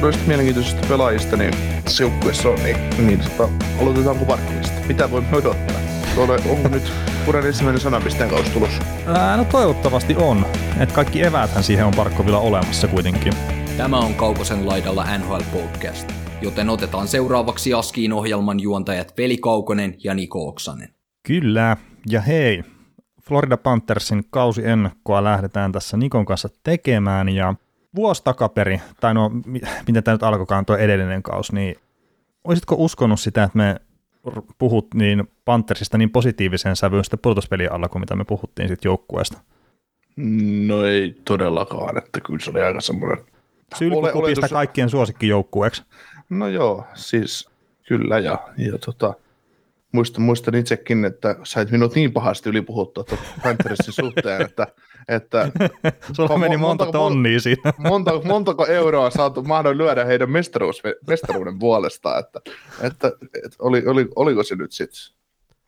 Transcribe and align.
Noista 0.00 0.22
mielenkiintoisista 0.26 0.86
pelaajista, 0.88 1.36
niin 1.36 1.54
tässä 1.84 2.02
joukkueessa 2.02 2.48
on, 2.48 2.58
niin, 2.62 2.76
niin 3.06 3.20
tota, 3.20 3.48
aloitetaanko 3.80 4.24
Barkleysta? 4.24 4.86
Mitä 4.88 5.10
voimme 5.10 5.36
odottaa? 5.36 5.76
Tuolle, 6.14 6.38
onko 6.48 6.68
nyt 6.68 6.92
Puren 7.26 7.46
ensimmäinen 7.46 7.80
sanapisteen 7.80 8.30
kausi 8.30 8.50
tulossa? 8.50 8.82
Ää, 9.06 9.36
no 9.36 9.44
toivottavasti 9.44 10.16
on. 10.16 10.46
Et 10.80 10.92
kaikki 10.92 11.22
evääthän 11.22 11.64
siihen 11.64 11.86
on 11.86 11.92
Parkkovilla 11.96 12.38
olemassa 12.38 12.88
kuitenkin. 12.88 13.32
Tämä 13.76 13.98
on 13.98 14.14
Kaukosen 14.14 14.68
laidalla 14.68 15.18
NHL 15.18 15.40
Podcast, 15.52 16.12
joten 16.42 16.70
otetaan 16.70 17.08
seuraavaksi 17.08 17.74
Askiin 17.74 18.12
ohjelman 18.12 18.60
juontajat 18.60 19.14
Veli 19.18 19.36
Kaukonen 19.36 19.94
ja 20.04 20.14
Niko 20.14 20.48
Oksanen. 20.48 20.88
Kyllä, 21.26 21.76
ja 22.10 22.20
hei, 22.20 22.62
Florida 23.22 23.56
Panthersin 23.56 24.24
kausiennakkoa 24.30 25.24
lähdetään 25.24 25.72
tässä 25.72 25.96
Nikon 25.96 26.24
kanssa 26.24 26.48
tekemään, 26.62 27.28
ja 27.28 27.54
vuosi 27.96 28.24
takaperi, 28.24 28.80
tai 29.00 29.14
no, 29.14 29.30
miten 29.86 30.04
tämä 30.04 30.14
nyt 30.14 30.22
alkoikaan 30.22 30.66
tuo 30.66 30.76
edellinen 30.76 31.22
kausi, 31.22 31.54
niin 31.54 31.76
olisitko 32.44 32.74
uskonut 32.78 33.20
sitä, 33.20 33.42
että 33.42 33.58
me 33.58 33.76
puhut 34.58 34.94
niin 34.94 35.30
Panthersista 35.44 35.98
niin 35.98 36.10
positiiviseen 36.10 36.76
sävyyn 36.76 37.04
sitten 37.04 37.18
pudotuspelien 37.22 37.72
alla 37.72 37.88
kuin 37.88 38.00
mitä 38.00 38.16
me 38.16 38.24
puhuttiin 38.24 38.68
sitten 38.68 38.88
joukkueesta? 38.88 39.38
No 40.66 40.84
ei 40.84 41.20
todellakaan, 41.24 41.98
että 41.98 42.20
kyllä 42.20 42.38
se 42.40 42.50
oli 42.50 42.60
aika 42.60 42.80
semmoinen... 42.80 43.24
Sylkykupista 43.74 44.18
oletus... 44.18 44.50
kaikkien 44.50 44.90
suosikkijoukkueeksi. 44.90 45.82
No 46.30 46.48
joo, 46.48 46.84
siis 46.94 47.50
kyllä 47.88 48.18
ja, 48.18 48.38
ja 48.56 48.78
tota, 48.78 49.14
muistan, 49.92 50.22
muistan 50.22 50.54
itsekin, 50.54 51.04
että 51.04 51.36
sait 51.44 51.70
minut 51.70 51.94
niin 51.94 52.12
pahasti 52.12 52.48
ylipuhuttua 52.48 53.04
Panthersin 53.42 53.92
suhteen, 54.02 54.42
että, 54.42 54.66
että 55.08 55.50
Sulla 56.12 56.38
meni 56.38 56.56
monta, 56.56 56.84
monta 56.84 56.98
tonnia 56.98 57.40
siinä. 57.40 57.72
Monta, 57.88 58.20
montako 58.24 58.66
euroa 58.66 59.10
saatu 59.10 59.42
mahdollista 59.42 59.84
lyödä 59.84 60.04
heidän 60.04 60.30
mestaruus, 60.30 60.82
mestaruuden 61.06 61.58
puolesta, 61.58 62.18
että, 62.18 62.40
että, 62.82 63.08
että 63.44 63.56
oli, 63.58 63.82
oli, 63.86 64.08
oliko 64.16 64.42
se 64.42 64.56
nyt 64.56 64.72
sitten 64.72 65.16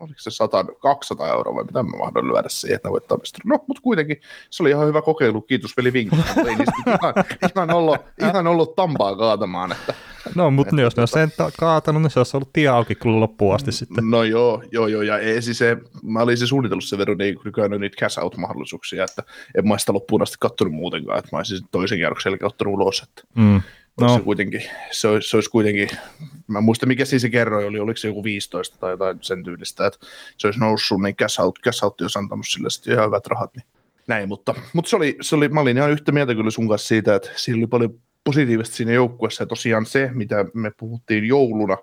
oliko 0.01 0.19
se 0.19 0.31
100, 0.31 0.65
200 0.81 1.29
euroa 1.29 1.55
vai 1.55 1.65
mitä 1.65 1.83
mä 1.83 1.99
mahdon 1.99 2.29
lyödä 2.29 2.49
siihen, 2.49 2.77
että 2.77 2.91
voittaa 2.91 3.19
mestaruuden. 3.19 3.59
No, 3.59 3.65
mutta 3.67 3.83
kuitenkin 3.83 4.21
se 4.51 4.63
oli 4.63 4.71
ihan 4.71 4.87
hyvä 4.87 5.03
kokeilu, 5.03 5.41
kiitos 5.41 5.77
veli 5.77 5.93
vinkki, 5.93 6.17
ei 6.39 6.55
niistä 6.57 6.73
ihan, 6.87 7.15
ihan, 7.51 7.71
ollut, 7.71 7.97
ihan 8.23 8.47
ollut 8.47 8.77
tampaa 8.77 9.17
kaatamaan, 9.17 9.73
että, 9.73 9.95
No, 10.39 10.50
mutta 10.50 10.70
että, 10.70 10.83
jos 10.83 10.97
ne 10.97 11.00
olisi 11.00 11.12
sen 11.12 11.31
kaatanut, 11.58 12.03
niin 12.03 12.11
se 12.11 12.20
olisi 12.20 12.36
ollut 12.36 12.53
tie 12.53 12.69
auki 12.69 12.94
kyllä 12.94 13.20
loppuun 13.20 13.55
asti 13.55 13.72
sitten. 13.72 14.11
No 14.11 14.22
joo, 14.22 14.62
joo, 14.72 14.86
joo, 14.86 15.03
ja 15.03 15.19
ei, 15.19 15.42
siis 15.42 15.58
se, 15.58 15.77
mä 16.03 16.20
olin 16.20 16.39
se 16.39 16.47
suunnitellut 16.47 16.84
sen 16.84 16.98
verran 16.98 17.19
niin 17.19 17.39
nykyään 17.44 17.70
niitä 17.70 17.97
cash 17.97 18.19
out-mahdollisuuksia, 18.19 19.05
että 19.05 19.22
en 19.59 19.69
mä 19.69 19.78
sitä 19.78 19.92
loppuun 19.92 20.22
asti 20.22 20.36
kattonut 20.41 20.75
muutenkaan, 20.75 21.19
että 21.19 21.28
mä 21.33 21.39
olisin 21.39 21.59
toisen 21.70 21.98
kierroksen 21.98 22.31
jälkeen 22.31 22.47
ottanut 22.47 22.75
ulos, 22.75 23.03
että 23.03 23.22
mm. 23.34 23.61
No. 24.00 24.16
Se, 24.16 24.20
kuitenkin, 24.20 24.62
se, 24.91 25.09
olisi, 25.09 25.28
se 25.28 25.36
olisi 25.36 25.50
kuitenkin, 25.50 25.89
mä 26.47 26.61
muistan 26.61 26.89
mikä 26.89 27.05
siis 27.05 27.22
se 27.22 27.31
kerroin 27.31 27.66
oli, 27.66 27.78
oliko 27.78 27.97
se 27.97 28.09
joku 28.09 28.25
15 28.25 28.77
tai 28.78 28.91
jotain 28.91 29.19
sen 29.20 29.44
tyylistä, 29.44 29.86
että 29.86 30.06
se 30.36 30.47
olisi 30.47 30.61
noussut, 30.61 31.03
niin 31.03 31.16
cash 31.16 31.41
out, 31.41 31.59
cash 31.64 31.84
out 31.84 32.00
olisi 32.00 32.19
antanut 32.19 32.47
sille 32.48 32.70
sitten 32.70 32.94
ihan 32.94 33.06
hyvät 33.06 33.27
rahat, 33.27 33.56
niin 33.56 33.66
näin, 34.09 34.28
mutta, 34.28 34.55
mutta 34.72 34.88
se, 34.88 34.97
oli, 34.97 35.16
se 35.21 35.37
oli, 35.37 35.48
mä 35.48 35.60
olin 35.60 35.77
ihan 35.77 35.91
yhtä 35.91 36.12
mieltä 36.12 36.34
kyllä 36.34 36.50
sun 36.50 36.69
kanssa 36.69 36.88
siitä, 36.88 37.15
että 37.15 37.31
siinä 37.37 37.59
oli 37.59 37.66
paljon 37.66 38.00
positiivista 38.28 38.77
siinä 38.77 38.93
joukkueessa 38.93 39.43
ja 39.43 39.47
tosiaan 39.47 39.87
se, 39.87 40.11
mitä 40.15 40.44
me 40.55 40.71
puhuttiin 40.77 41.25
jouluna, 41.25 41.77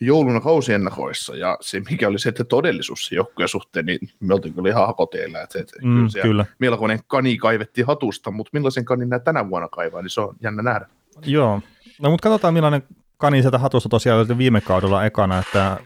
jouluna 0.00 0.40
kausiennakoissa 0.40 1.36
ja 1.36 1.56
se, 1.60 1.82
mikä 1.90 2.08
oli 2.08 2.18
se, 2.18 2.28
että 2.28 2.44
todellisuus 2.44 3.06
se 3.06 3.14
joukkueen 3.14 3.48
suhteen, 3.48 3.86
niin 3.86 3.98
me 4.20 4.34
oltiin 4.34 4.54
kyllä 4.54 4.68
ihan 4.68 4.86
hakoteilla, 4.86 5.40
että, 5.40 5.60
että 5.60 5.72
mm, 5.82 6.08
kyllä, 6.12 6.22
kyllä. 6.22 6.46
melkoinen 6.58 6.98
kani 7.06 7.36
kaivettiin 7.36 7.86
hatusta, 7.86 8.30
mutta 8.30 8.50
millaisen 8.52 8.84
kanin 8.84 9.08
nämä 9.08 9.20
tänä 9.20 9.50
vuonna 9.50 9.68
kaivaa, 9.68 10.02
niin 10.02 10.10
se 10.10 10.20
on 10.20 10.36
jännä 10.42 10.62
nähdä. 10.62 10.86
Joo, 11.26 11.60
no 12.02 12.10
mutta 12.10 12.28
katsotaan 12.28 12.54
millainen 12.54 12.82
kani 13.16 13.42
sieltä 13.42 13.58
hatusta 13.58 13.88
tosiaan 13.88 14.20
oli 14.20 14.38
viime 14.38 14.60
kaudella 14.60 15.04
ekana, 15.04 15.38
että 15.38 15.76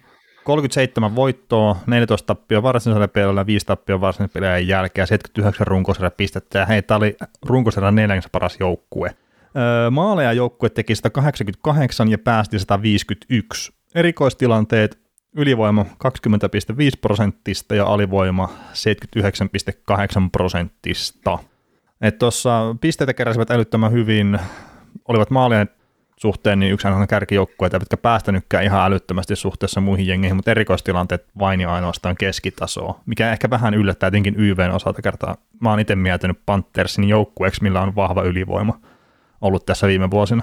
37 0.44 1.16
voittoa, 1.16 1.76
14 1.86 2.26
tappia 2.26 2.62
varsinaisella 2.62 3.08
pelillä, 3.08 3.46
5 3.46 3.66
tappia 3.66 4.00
varsinaisella 4.00 4.32
pelillä 4.32 4.58
jälkeen, 4.58 5.06
79 5.06 5.66
runkosarja 5.66 6.10
pistettä, 6.10 6.58
ja 6.58 6.66
hei, 6.66 6.82
tämä 6.82 6.98
oli 6.98 7.16
runkosarjan 7.46 7.94
neljäs 7.94 8.28
paras 8.32 8.56
joukkue. 8.60 9.16
Maaleja 9.90 10.32
joukkue 10.32 10.70
teki 10.70 10.94
188 10.94 12.10
ja 12.10 12.18
päästi 12.18 12.58
151. 12.58 13.72
Erikoistilanteet 13.94 14.98
ylivoima 15.36 15.82
20,5 15.82 15.88
prosenttista 17.00 17.74
ja 17.74 17.86
alivoima 17.86 18.48
79,8 18.48 20.30
prosenttista. 20.32 21.38
Tuossa 22.18 22.76
pisteitä 22.80 23.14
keräsivät 23.14 23.50
älyttömän 23.50 23.92
hyvin, 23.92 24.38
olivat 25.08 25.30
maalien 25.30 25.68
suhteen 26.16 26.58
niin 26.58 26.72
yksi 26.72 26.88
aina 26.88 27.06
kärkijoukkueita, 27.06 27.76
eivätkä 27.76 27.96
päästänytkään 27.96 28.64
ihan 28.64 28.86
älyttömästi 28.86 29.36
suhteessa 29.36 29.80
muihin 29.80 30.06
jengeihin, 30.06 30.36
mutta 30.36 30.50
erikoistilanteet 30.50 31.26
vain 31.38 31.60
ja 31.60 31.74
ainoastaan 31.74 32.16
keskitasoa, 32.16 33.00
mikä 33.06 33.32
ehkä 33.32 33.50
vähän 33.50 33.74
yllättää 33.74 34.06
jotenkin 34.06 34.34
YVn 34.38 34.70
osalta 34.70 35.02
kertaa. 35.02 35.36
Mä 35.60 35.70
oon 35.70 35.80
itse 35.80 35.96
miettinyt 35.96 36.38
Panthersin 36.46 37.08
joukkueeksi, 37.08 37.62
millä 37.62 37.80
on 37.80 37.94
vahva 37.94 38.22
ylivoima 38.22 38.80
ollut 39.40 39.66
tässä 39.66 39.86
viime 39.86 40.10
vuosina. 40.10 40.42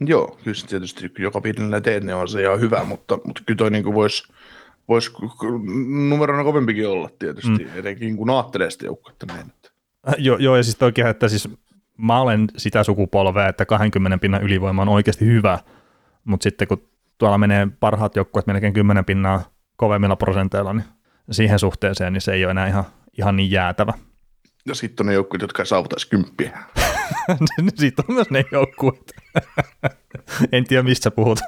Joo, 0.00 0.38
kyllä 0.44 0.66
tietysti 0.68 1.12
joka 1.18 1.40
pienellä 1.40 1.80
teet, 1.80 2.04
niin 2.04 2.16
on 2.16 2.28
se 2.28 2.42
ihan 2.42 2.60
hyvä, 2.60 2.84
mutta, 2.84 3.18
mutta 3.24 3.42
kyllä 3.46 3.58
toi 3.58 3.70
niin 3.70 3.94
voisi 3.94 4.32
vois 4.88 5.12
numerona 6.08 6.44
kovempikin 6.44 6.88
olla 6.88 7.10
tietysti, 7.18 7.64
mm. 7.64 7.78
etenkin 7.78 8.16
kun 8.16 8.30
ajattelee 8.30 8.70
sitä 8.70 8.86
joukkuetta 8.86 9.26
näin. 9.26 9.52
Äh, 10.08 10.14
joo, 10.18 10.38
joo, 10.38 10.56
ja 10.56 10.62
siis 10.62 10.76
toikin, 10.76 11.06
että 11.06 11.28
siis 11.28 11.48
mä 11.98 12.20
olen 12.20 12.48
sitä 12.56 12.84
sukupolvea, 12.84 13.48
että 13.48 13.66
20 13.66 14.18
pinnan 14.18 14.42
ylivoima 14.42 14.82
on 14.82 14.88
oikeasti 14.88 15.26
hyvä, 15.26 15.58
mutta 16.24 16.44
sitten 16.44 16.68
kun 16.68 16.88
tuolla 17.18 17.38
menee 17.38 17.68
parhaat 17.80 18.16
joukkueet 18.16 18.46
melkein 18.46 18.72
10 18.72 19.04
pinnaa 19.04 19.42
kovemmilla 19.76 20.16
prosenteilla, 20.16 20.72
niin 20.72 20.84
siihen 21.30 21.58
suhteeseen 21.58 22.12
niin 22.12 22.20
se 22.20 22.32
ei 22.32 22.44
ole 22.44 22.50
enää 22.50 22.66
ihan, 22.66 22.84
ihan 23.18 23.36
niin 23.36 23.50
jäätävä. 23.50 23.92
Ja 24.66 24.74
sitten 24.74 25.04
on 25.04 25.06
ne 25.08 25.14
joukkueet, 25.14 25.42
jotka 25.42 25.62
ei 25.62 25.66
saavutaisi 25.66 26.08
kymppiä. 26.08 26.58
Sitten 27.74 28.04
on 28.08 28.14
myös 28.14 28.30
ne 28.30 28.44
joukkueet. 28.52 29.12
en 30.52 30.64
tiedä, 30.64 30.82
mistä 30.82 31.10
puhut. 31.10 31.40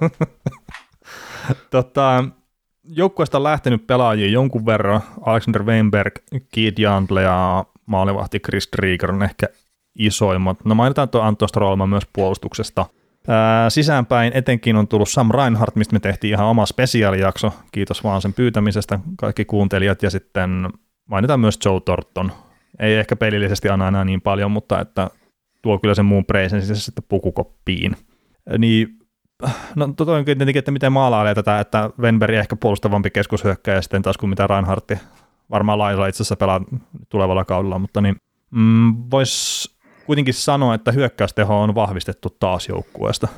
tota, 1.71 2.25
joukkueesta 2.85 3.39
on 3.39 3.45
lähtenyt 3.45 3.87
pelaajia 3.87 4.31
jonkun 4.31 4.67
verran. 4.67 5.01
Alexander 5.21 5.65
Weinberg, 5.65 6.15
Keith 6.55 6.81
Jandle 6.81 7.23
ja 7.23 7.65
maalivahti 7.87 8.41
Chris 8.41 8.69
Drieger 8.77 9.11
on 9.13 9.23
ehkä 9.23 9.47
isoimmat. 9.99 10.65
No 10.65 10.75
mainitaan 10.75 11.09
tuo 11.09 11.21
Anton 11.21 11.49
Strolman 11.49 11.89
myös 11.89 12.07
puolustuksesta. 12.13 12.87
Ää, 13.29 13.71
sisäänpäin 13.71 14.33
etenkin 14.35 14.77
on 14.77 14.89
tullut 14.89 15.09
Sam 15.09 15.31
Reinhardt, 15.31 15.77
mistä 15.77 15.93
me 15.93 16.01
tehtiin 16.01 16.35
ihan 16.35 16.47
oma 16.47 16.67
spesiaalijakso. 16.67 17.53
Kiitos 17.73 18.05
vaan 18.05 18.23
sen 18.23 18.33
pyytämisestä 18.33 19.01
kaikki 19.17 19.45
kuuntelijat. 19.45 20.03
Ja 20.03 20.11
sitten 20.11 20.69
mainitaan 21.11 21.41
myös 21.41 21.59
Joe 21.65 21.81
Torton. 21.81 22.33
Ei 22.79 22.95
ehkä 22.95 23.17
pelillisesti 23.17 23.69
anna 23.69 23.89
enää 23.89 24.05
niin 24.05 24.21
paljon, 24.21 24.51
mutta 24.51 24.81
että 24.81 25.11
tuo 25.67 25.79
kyllä 25.79 25.95
sen 25.95 26.05
muun 26.05 26.25
presenssin 26.25 26.77
sitten 26.77 27.05
pukukoppiin. 27.09 27.97
Niin, 28.59 28.89
no 29.77 29.89
toi 29.97 30.19
on 30.19 30.25
tietenkin, 30.25 30.59
että 30.59 30.71
miten 30.71 30.93
maalailee 30.93 31.35
tätä, 31.35 31.61
että 31.61 31.91
Venberg 32.01 32.35
ehkä 32.35 32.57
puolustavampi 32.57 33.11
keskushyökkäjä 33.11 33.83
sitten 33.83 34.03
taas 34.03 34.19
kuin 34.19 34.31
mitä 34.31 34.47
Reinhardti 34.47 34.99
varmaan 35.51 35.79
lailla 35.79 36.07
itse 36.07 36.17
asiassa 36.17 36.37
pelaa 36.37 36.61
tulevalla 37.09 37.45
kaudella, 37.45 37.79
mutta 37.79 38.01
niin 38.01 38.17
mm, 38.51 38.95
voisi 39.11 39.77
kuitenkin 40.07 40.35
sanoa, 40.35 40.75
että 40.75 40.93
hyökkäysteho 40.93 41.63
on 41.63 41.75
vahvistettu 41.75 42.37
taas 42.41 42.69
joukkueesta. 42.69 43.29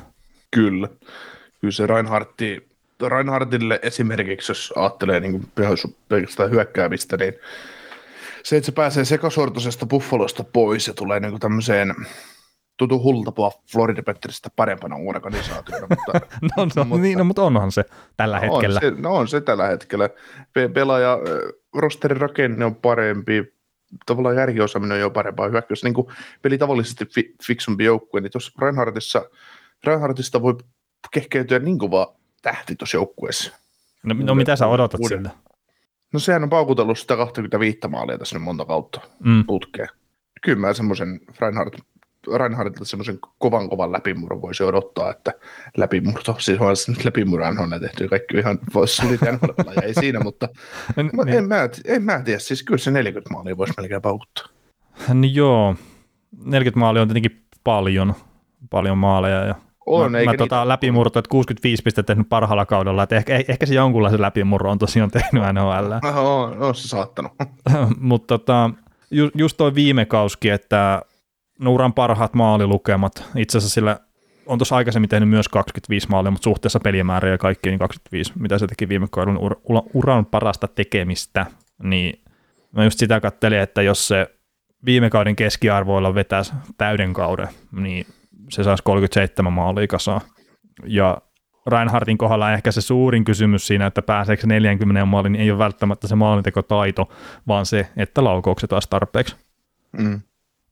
Kyllä. 0.51 0.87
Kyllä 1.61 1.71
se 1.71 1.87
Reinhardti, 1.87 2.69
Reinhardtille 3.07 3.79
esimerkiksi, 3.81 4.51
jos 4.51 4.73
ajattelee 4.75 5.19
niin 5.19 5.51
pelkästään 6.09 6.51
hyökkäämistä, 6.51 7.17
niin 7.17 7.33
se, 8.43 8.57
että 8.57 8.65
se 8.65 8.71
pääsee 8.71 9.05
sekasortoisesta 9.05 9.85
buffalosta 9.85 10.43
pois 10.43 10.87
ja 10.87 10.93
tulee 10.93 11.19
niin 11.19 11.39
tämmöiseen 11.39 11.95
tutu 12.79 13.03
hultapua 13.03 13.51
Florida 13.71 14.03
Petteristä 14.03 14.49
parempana 14.55 14.95
organisaationa. 14.95 15.87
Mutta, 15.89 16.27
no, 16.41 16.67
no, 16.75 16.83
mutta, 16.83 17.01
niin, 17.01 17.17
no, 17.17 17.23
mutta 17.23 17.43
onhan 17.43 17.71
se 17.71 17.83
tällä 18.17 18.39
no, 18.39 18.41
hetkellä. 18.41 18.79
On 18.83 18.95
se, 18.95 19.01
no 19.01 19.15
on 19.15 19.27
se 19.27 19.41
tällä 19.41 19.67
hetkellä. 19.67 20.09
Pelaaja, 20.73 21.17
rosterin 21.75 22.21
rakenne 22.21 22.65
on 22.65 22.75
parempi, 22.75 23.53
tavallaan 24.05 24.35
järkiosaaminen 24.35 24.95
on 24.95 25.01
jo 25.01 25.09
parempaa 25.09 25.49
hyökkäys. 25.49 25.83
Niin 25.83 25.95
peli 26.41 26.57
tavallisesti 26.57 27.05
fi, 27.05 27.35
fiksumpi 27.47 27.83
joukkue, 27.83 28.21
niin 28.21 28.31
tuossa 28.31 28.51
Reinhardtissa, 28.61 29.29
Reinhardtista 29.83 30.41
voi 30.41 30.57
kehkeytyä 31.11 31.59
niin 31.59 31.77
kova 31.77 32.15
tähti 32.41 32.75
tuossa 32.75 32.97
joukkueessa. 32.97 33.55
No, 34.03 34.15
no 34.19 34.35
mitä 34.35 34.55
sä 34.55 34.67
odotat 34.67 34.99
uuden. 34.99 35.17
siltä? 35.17 35.48
No 36.13 36.19
sehän 36.19 36.43
on 36.43 36.49
paukutellut 36.49 36.99
sitä 36.99 37.17
25 37.17 37.79
maalia 37.89 38.17
tässä 38.17 38.35
nyt 38.35 38.43
monta 38.43 38.65
kautta 38.65 39.01
mm. 39.23 39.45
putkeen. 39.45 39.89
Kyllä 40.41 40.59
mä 40.59 40.73
semmoisen 40.73 41.19
Reinhardt, 41.39 41.79
Reinhardtilta 42.37 42.85
semmoisen 42.85 43.19
kovan 43.37 43.69
kovan 43.69 43.91
läpimurron 43.91 44.41
voisi 44.41 44.63
odottaa, 44.63 45.11
että 45.11 45.31
läpimurto, 45.77 46.35
siis 46.39 46.59
on 46.59 46.75
nyt 46.87 47.05
läpimurran 47.05 47.59
on 47.59 47.79
tehty 47.79 48.07
kaikki 48.07 48.37
ihan 48.37 48.59
voisi 48.73 49.01
ja 49.75 49.81
ei 49.81 49.93
siinä, 49.93 50.19
mutta 50.19 50.49
en, 50.97 51.09
mä, 51.13 51.23
niin. 51.23 51.37
en, 51.37 51.47
mä, 51.47 51.69
en 51.85 52.03
mä 52.03 52.21
tiedä, 52.21 52.39
siis 52.39 52.63
kyllä 52.63 52.77
se 52.77 52.91
40 52.91 53.33
maalia 53.33 53.57
voisi 53.57 53.73
melkein 53.77 54.01
paukuttaa. 54.01 54.45
Niin 55.13 55.35
joo, 55.35 55.75
40 56.45 56.79
maalia 56.79 57.01
on 57.01 57.07
tietenkin 57.07 57.45
paljon, 57.63 58.13
paljon 58.69 58.97
maaleja 58.97 59.45
ja 59.45 59.55
on, 59.89 60.11
mä, 60.11 60.19
eikä 60.19 60.31
mä 60.31 60.37
tota, 60.37 60.67
läpimurto, 60.67 61.19
että 61.19 61.29
65 61.29 61.83
pistettä 61.83 62.13
tehnyt 62.13 62.29
parhaalla 62.29 62.65
kaudella, 62.65 63.03
että 63.03 63.15
ehkä, 63.15 63.43
ehkä 63.47 63.65
se 63.65 63.73
jonkunlaisen 63.73 64.21
läpimurro 64.21 64.71
on 64.71 64.79
tosiaan 64.79 65.11
tehnyt 65.11 65.43
NHL. 65.53 65.91
On, 66.17 66.61
on 66.61 66.75
se 66.75 66.87
saattanut. 66.87 67.31
Mutta 67.99 68.37
tota, 68.37 68.69
ju, 69.11 69.29
just 69.35 69.57
toi 69.57 69.75
viime 69.75 70.05
kauski, 70.05 70.49
että 70.49 71.01
Nuuran 71.59 71.93
parhaat 71.93 72.33
maalilukemat, 72.33 73.23
itse 73.35 73.57
asiassa 73.57 73.73
sillä 73.73 73.99
on 74.45 74.57
tuossa 74.57 74.75
aikaisemmin 74.75 75.09
tehnyt 75.09 75.29
myös 75.29 75.47
25 75.47 76.09
maalia, 76.09 76.31
mutta 76.31 76.43
suhteessa 76.43 76.79
pelimäärä 76.79 77.29
ja 77.29 77.37
kaikki 77.37 77.69
niin 77.69 77.79
25, 77.79 78.33
mitä 78.39 78.57
se 78.57 78.67
teki 78.67 78.89
viime 78.89 79.07
kaudella, 79.11 79.39
ur, 79.39 79.55
uran 79.93 80.25
parasta 80.25 80.67
tekemistä, 80.67 81.45
niin 81.83 82.21
mä 82.71 82.83
just 82.83 82.99
sitä 82.99 83.19
kattelin, 83.19 83.59
että 83.59 83.81
jos 83.81 84.07
se 84.07 84.27
viime 84.85 85.09
kauden 85.09 85.35
keskiarvoilla 85.35 86.15
vetäisi 86.15 86.53
täyden 86.77 87.13
kauden, 87.13 87.47
niin 87.71 88.05
se 88.49 88.63
saisi 88.63 88.83
37 88.83 89.53
maalia 89.53 89.87
kasaan. 89.87 90.21
Ja 90.85 91.17
Reinhardtin 91.67 92.17
kohdalla 92.17 92.53
ehkä 92.53 92.71
se 92.71 92.81
suurin 92.81 93.23
kysymys 93.23 93.67
siinä, 93.67 93.85
että 93.85 94.01
pääseekö 94.01 94.47
40 94.47 95.05
maaliin, 95.05 95.31
niin 95.31 95.41
ei 95.41 95.51
ole 95.51 95.59
välttämättä 95.59 96.07
se 96.07 96.15
maalintekotaito, 96.15 97.09
vaan 97.47 97.65
se, 97.65 97.89
että 97.97 98.23
laukaukset 98.23 98.69
taas 98.69 98.87
tarpeeksi. 98.87 99.35
Mm. 99.91 100.21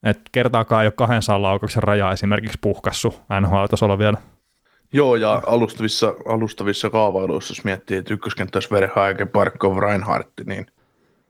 Et 0.03 0.19
kertaakaan 0.31 0.83
ei 0.83 0.87
ole 0.87 0.93
200 0.97 1.41
laukauksen 1.41 1.83
raja 1.83 2.11
esimerkiksi 2.11 2.57
puhkassu 2.61 3.15
NHL-tasolla 3.41 3.97
vielä. 3.97 4.17
Joo, 4.93 5.15
ja 5.15 5.41
alustavissa, 5.47 6.13
alustavissa 6.25 6.89
kaavailuissa, 6.89 7.51
jos 7.51 7.63
miettii, 7.63 7.97
että 7.97 8.13
ykköskenttä 8.13 8.57
olisi 8.57 8.71
Verhaegen, 8.71 9.27
Parkov, 9.27 9.77
Reinhardt, 9.77 10.31
niin 10.45 10.65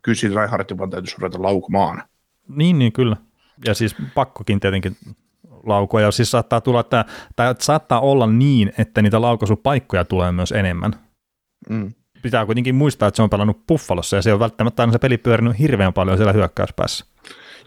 kyllä 0.01 0.15
siinä 0.15 0.35
Reinhardtin 0.35 0.77
vaan 0.77 0.89
täytyisi 0.89 1.15
ruveta 1.19 1.41
laukumaan. 1.41 2.03
Niin, 2.47 2.79
niin 2.79 2.93
kyllä. 2.93 3.17
Ja 3.65 3.73
siis 3.73 3.95
pakkokin 4.13 4.59
tietenkin 4.59 4.97
laukua, 5.67 6.01
ja 6.01 6.11
siis 6.11 6.31
saattaa, 6.31 6.61
tulla, 6.61 6.79
että, 6.79 7.05
tai 7.35 7.55
saattaa 7.59 7.99
olla 7.99 8.27
niin, 8.27 8.71
että 8.77 9.01
niitä 9.01 9.21
laukaisupaikkoja 9.21 10.05
tulee 10.05 10.31
myös 10.31 10.51
enemmän. 10.51 10.91
Mm. 11.69 11.93
Pitää 12.21 12.45
kuitenkin 12.45 12.75
muistaa, 12.75 13.07
että 13.07 13.15
se 13.15 13.21
on 13.21 13.29
pelannut 13.29 13.67
Buffalossa, 13.67 14.15
ja 14.15 14.21
se 14.21 14.33
on 14.33 14.39
välttämättä 14.39 14.83
aina 14.83 14.91
se 14.91 14.99
peli 14.99 15.17
pyörinyt 15.17 15.59
hirveän 15.59 15.93
paljon 15.93 16.17
siellä 16.17 16.33
hyökkäyspäässä. 16.33 17.05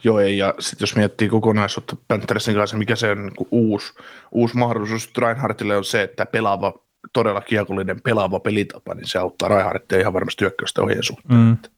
Joo, 0.05 0.20
ei, 0.20 0.38
ja 0.38 0.55
sitten 0.58 0.82
jos 0.82 0.97
miettii 0.97 1.29
kokonaisuutta 1.29 1.97
Panthersin 2.08 2.55
kanssa, 2.55 2.76
mikä 2.76 2.97
se 2.97 3.11
on 3.11 3.23
niin 3.23 3.49
uusi, 3.50 3.93
uusi 4.32 4.56
mahdollisuus 4.56 5.11
Reinhardtille 5.19 5.76
on 5.76 5.85
se, 5.85 6.02
että 6.02 6.26
pelaava, 6.26 6.75
todella 7.12 7.41
kiekollinen 7.41 8.02
pelaava 8.02 8.41
pelitapa, 8.41 8.94
niin 8.94 9.06
se 9.06 9.19
auttaa 9.19 9.49
Reinhardtia 9.49 9.99
ihan 9.99 10.12
varmasti 10.12 10.41
hyökkäystä 10.41 10.82
ohjeen 10.82 11.02
suhteen. 11.02 11.41
Mm. 11.41 11.52
Että 11.52 11.69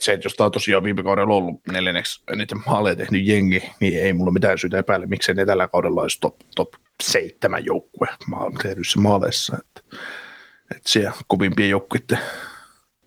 se, 0.00 0.12
että 0.12 0.26
jos 0.26 0.34
tämä 0.34 0.46
on 0.46 0.52
tosiaan 0.52 0.84
viime 0.84 1.02
kaudella 1.02 1.34
ollut 1.34 1.60
neljänneksi 1.72 2.22
eniten 2.32 2.62
maaleja 2.66 2.96
tehnyt 2.96 3.26
jengi, 3.26 3.62
niin 3.80 4.00
ei 4.00 4.12
mulla 4.12 4.32
mitään 4.32 4.58
syytä 4.58 4.78
epäillä, 4.78 5.06
miksei 5.06 5.34
ne 5.34 5.46
tällä 5.46 5.68
kaudella 5.68 6.02
olisi 6.02 6.20
top, 6.20 6.36
top 6.56 6.68
seitsemän 7.02 7.64
joukkue 7.64 8.08
tehdyissä 8.62 9.00
maaleissa. 9.00 9.56
Että, 9.58 9.96
että 10.76 10.90
siellä 10.90 11.12
kovimpien 11.26 11.70
joukkuiden 11.70 12.18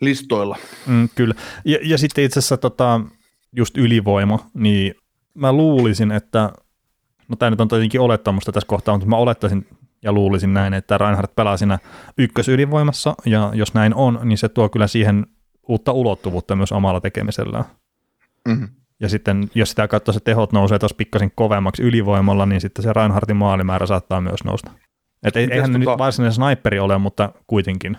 listoilla. 0.02 0.58
Mm, 0.88 1.10
kyllä. 1.16 1.36
Ja, 1.66 1.80
ja 1.84 1.98
sitten 1.98 2.24
itse 2.24 2.40
asiassa 2.40 2.58
tota, 2.58 3.02
just 3.56 3.78
ylivoima, 3.78 4.50
niin 4.54 4.96
mä 5.34 5.54
luulisin, 5.54 6.12
että, 6.12 6.52
no 7.28 7.36
tämä 7.36 7.50
nyt 7.50 7.62
on 7.62 7.68
tietenkin 7.68 8.02
olettamusta 8.02 8.52
tässä 8.52 8.68
kohtaa, 8.68 8.94
mutta 8.94 9.10
mä 9.10 9.18
olettaisin 9.18 9.68
ja 10.04 10.12
luulisin 10.12 10.54
näin, 10.54 10.74
että 10.74 10.98
Reinhardt 10.98 11.36
pelaa 11.36 11.58
siinä 11.58 11.80
ykkösylivoimassa, 12.18 13.16
ja 13.26 13.52
jos 13.54 13.74
näin 13.74 13.96
on, 13.96 14.20
niin 14.24 14.38
se 14.38 14.50
tuo 14.50 14.70
kyllä 14.70 14.88
siihen 14.88 15.26
uutta 15.70 15.92
ulottuvuutta 15.92 16.56
myös 16.56 16.72
omalla 16.72 17.02
tekemisellään. 17.02 17.66
Mm-hmm. 18.48 18.68
Ja 19.00 19.10
sitten, 19.10 19.50
jos 19.56 19.70
sitä 19.70 19.88
katsoo, 19.88 20.14
se 20.14 20.20
tehot 20.20 20.52
nousee 20.52 20.80
tuossa 20.80 20.96
pikkasen 20.96 21.32
kovemmaksi 21.36 21.84
ylivoimalla, 21.84 22.46
niin 22.46 22.62
sitten 22.62 22.84
se 22.84 22.94
Reinhardtin 22.94 23.38
maalimäärä 23.38 23.86
saattaa 23.86 24.22
myös 24.22 24.44
nousta. 24.44 24.72
Et 25.24 25.36
ei, 25.36 25.48
eihän 25.52 25.72
tota... 25.72 25.78
nyt 25.78 25.98
varsinainen 25.98 26.34
sniperi 26.34 26.80
ole, 26.80 26.98
mutta 26.98 27.32
kuitenkin. 27.48 27.98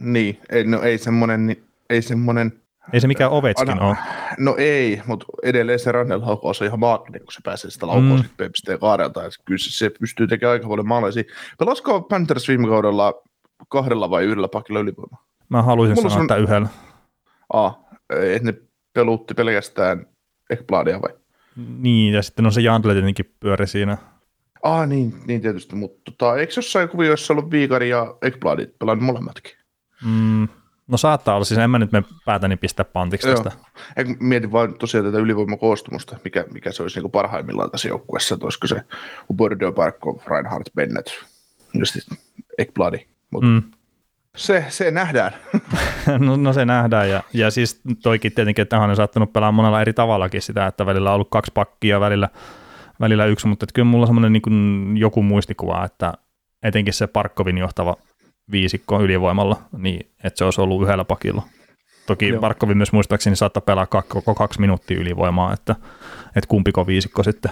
Niin, 0.00 0.40
ei, 0.50 0.64
no 0.64 0.82
ei 0.82 0.98
semmoinen, 0.98 1.56
ei 1.90 2.02
semmoinen 2.02 2.52
ei 2.92 3.00
se 3.00 3.06
mikään 3.06 3.30
Ovechkin 3.30 3.82
ole. 3.82 3.96
No 4.38 4.54
ei, 4.58 5.02
mutta 5.06 5.26
edelleen 5.42 5.78
se 5.78 5.92
Randall 5.92 6.20
laukaus 6.26 6.60
on 6.62 6.66
ihan 6.66 6.80
maaginen, 6.80 7.20
kun 7.20 7.32
se 7.32 7.40
pääsee 7.44 7.70
sitä 7.70 7.86
laukaus 7.86 8.22
mm. 8.22 8.50
pisteen 8.52 8.78
kaarelta. 8.78 9.20
Kyllä 9.44 9.58
se, 9.58 9.70
se 9.70 9.90
pystyy 10.00 10.26
tekemään 10.26 10.52
aika 10.52 10.68
paljon 10.68 10.88
maaleja. 10.88 11.24
Pelasiko 11.58 12.00
Panthers 12.00 12.48
viime 12.48 12.68
kaudella 12.68 13.14
kahdella 13.68 14.10
vai 14.10 14.24
yhdellä 14.24 14.48
pakilla 14.48 14.80
ylivoimaa? 14.80 15.24
Mä 15.48 15.62
haluaisin 15.62 15.94
Mulla 15.94 16.08
sanoa, 16.08 16.20
on... 16.20 16.24
että 16.24 16.36
yhdellä. 16.36 16.68
Ah, 17.52 17.78
että 18.10 18.52
ne 18.52 18.54
pelutti 18.92 19.34
pelkästään 19.34 20.06
Ekbladia 20.50 21.02
vai? 21.02 21.10
Niin, 21.78 22.14
ja 22.14 22.22
sitten 22.22 22.46
on 22.46 22.52
se 22.52 22.60
Jantle 22.60 22.92
tietenkin 22.92 23.34
pyöri 23.40 23.66
siinä. 23.66 23.98
Ah, 24.62 24.88
niin, 24.88 25.14
niin 25.26 25.40
tietysti, 25.40 25.76
mutta 25.76 26.00
tota, 26.04 26.36
eikö 26.36 26.52
jossain 26.56 26.88
kuvioissa 26.88 27.32
ollut 27.32 27.50
Viikari 27.50 27.88
ja 27.88 28.16
Ekbladit 28.22 28.78
pelannut 28.78 29.06
molemmatkin? 29.06 29.52
Mm, 30.04 30.48
No 30.88 30.98
saattaa 30.98 31.34
olla, 31.34 31.44
siis 31.44 31.58
en 31.58 31.70
mä 31.70 31.78
nyt 31.78 31.92
me 31.92 32.02
päätäni 32.24 32.56
pistää 32.56 32.84
pantiksi 32.84 33.28
tästä. 33.28 33.52
Mietin 34.20 34.52
vaan 34.52 34.74
tosiaan 34.74 35.06
tätä 35.06 35.18
ylivoimakoostumusta, 35.18 36.16
mikä, 36.24 36.44
mikä 36.52 36.72
se 36.72 36.82
olisi 36.82 37.00
niin 37.00 37.10
parhaimmillaan 37.10 37.70
tässä 37.70 37.88
joukkueessa, 37.88 38.34
että 38.34 38.46
olisiko 38.46 38.66
se 38.66 38.82
Bordeaux, 39.34 39.74
Barkov, 39.74 40.16
Reinhardt, 40.26 40.74
Bennett, 40.74 41.08
just 41.74 41.96
Ekbladi, 42.58 43.06
mutta 43.30 43.46
mm. 43.46 43.62
Se, 44.36 44.64
se 44.68 44.90
nähdään. 44.90 45.32
no, 46.18 46.36
no, 46.36 46.52
se 46.52 46.64
nähdään, 46.64 47.10
ja, 47.10 47.22
ja 47.32 47.50
siis 47.50 47.80
toikin 48.02 48.32
tietenkin, 48.32 48.62
että 48.62 48.78
hän 48.78 48.90
on 48.90 48.96
saattanut 48.96 49.32
pelaa 49.32 49.52
monella 49.52 49.80
eri 49.80 49.92
tavallakin 49.92 50.42
sitä, 50.42 50.66
että 50.66 50.86
välillä 50.86 51.10
on 51.10 51.14
ollut 51.14 51.30
kaksi 51.30 51.52
pakkia, 51.54 52.00
välillä, 52.00 52.28
välillä 53.00 53.26
yksi, 53.26 53.46
mutta 53.46 53.64
että 53.64 53.72
kyllä 53.74 53.88
mulla 53.88 54.02
on 54.02 54.08
semmoinen 54.08 54.32
niin 54.32 54.96
joku 54.96 55.22
muistikuva, 55.22 55.84
että 55.84 56.12
etenkin 56.62 56.94
se 56.94 57.06
Parkkovin 57.06 57.58
johtava 57.58 57.96
viisikko 58.50 59.00
ylivoimalla, 59.00 59.62
niin 59.78 60.10
että 60.24 60.38
se 60.38 60.44
olisi 60.44 60.60
ollut 60.60 60.82
yhdellä 60.82 61.04
pakilla. 61.04 61.42
Toki 62.06 62.28
Joo. 62.28 62.40
Barkovi 62.40 62.74
myös 62.74 62.92
muistaakseni 62.92 63.36
saattaa 63.36 63.60
pelaa 63.60 63.86
koko 63.86 64.34
kaksi 64.34 64.60
minuuttia 64.60 65.00
ylivoimaa, 65.00 65.52
että, 65.52 65.76
että 66.26 66.48
kumpiko 66.48 66.86
viisikko 66.86 67.22
sitten. 67.22 67.50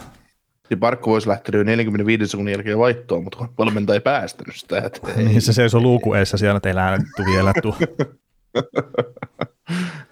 Ja 0.70 0.76
Barkko 0.76 1.10
voisi 1.10 1.28
lähteä 1.28 1.58
jo 1.58 1.64
45 1.64 2.26
sekunnin 2.26 2.52
jälkeen 2.52 2.78
vaihtoon, 2.78 3.24
mutta 3.24 3.48
valmentaja 3.58 3.94
ei 3.94 4.00
päästänyt 4.00 4.56
sitä. 4.56 4.78
Että 4.78 5.00
ei. 5.16 5.24
Niin 5.24 5.42
se 5.42 5.52
seisoo 5.52 5.80
luukueessa 5.80 6.36
siellä, 6.36 6.56
että 6.56 6.68
ei 6.68 6.74
lähdetty 6.74 7.24
vielä 7.26 7.52
tuu. 7.62 7.74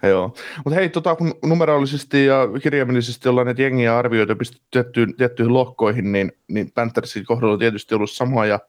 Joo. 0.02 0.34
Mutta 0.64 0.75
hei, 0.75 0.88
tota, 0.88 1.16
kun 1.16 1.34
numeraalisesti 1.44 2.26
ja 2.26 2.49
kirjaimellisesti 2.62 3.28
ollaan 3.28 3.46
näitä 3.46 3.62
jengiä 3.62 3.99
arvioita 3.99 4.37
pistetty 4.37 4.66
tiettyihin, 4.70 5.16
tiettyihin 5.16 5.54
lohkoihin, 5.54 6.12
niin, 6.12 6.32
niin 6.49 6.73
Panthersin 6.75 7.25
kohdalla 7.25 7.52
on 7.52 7.58
tietysti 7.58 7.94
ollut 7.94 8.11
sama, 8.11 8.46
ja 8.46 8.61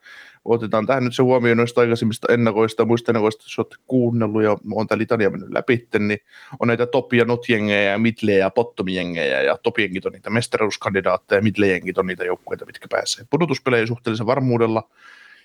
otetaan 0.45 0.85
tähän 0.85 1.03
nyt 1.03 1.15
se 1.15 1.23
huomioon 1.23 1.57
noista 1.57 1.81
aikaisemmista 1.81 2.33
ennakoista 2.33 2.81
ja 2.81 2.85
muista 2.85 3.11
ennakoista, 3.11 3.43
jos 3.43 3.59
olette 3.59 3.75
kuunnellut 3.87 4.43
ja 4.43 4.57
on 4.71 4.87
tämä 4.87 4.99
litania 4.99 5.29
mennyt 5.29 5.49
läpi, 5.49 5.87
niin 5.99 6.19
on 6.59 6.67
näitä 6.67 6.85
top- 6.85 7.13
ja 7.13 7.25
not-jengejä 7.25 7.91
ja 7.91 7.97
midle- 7.97 8.31
ja 8.31 8.51
bottom-jengejä 8.51 9.41
ja 9.41 9.57
top-jengit 9.57 10.05
on 10.05 10.11
niitä 10.11 10.29
mestaruuskandidaatteja 10.29 11.39
ja 11.39 11.43
midle-jengit 11.43 11.97
on 11.97 12.07
niitä 12.07 12.25
joukkueita, 12.25 12.65
mitkä 12.65 12.87
pääsee 12.91 13.25
pudotuspeleihin 13.29 13.87
suhteellisen 13.87 14.25
varmuudella. 14.25 14.89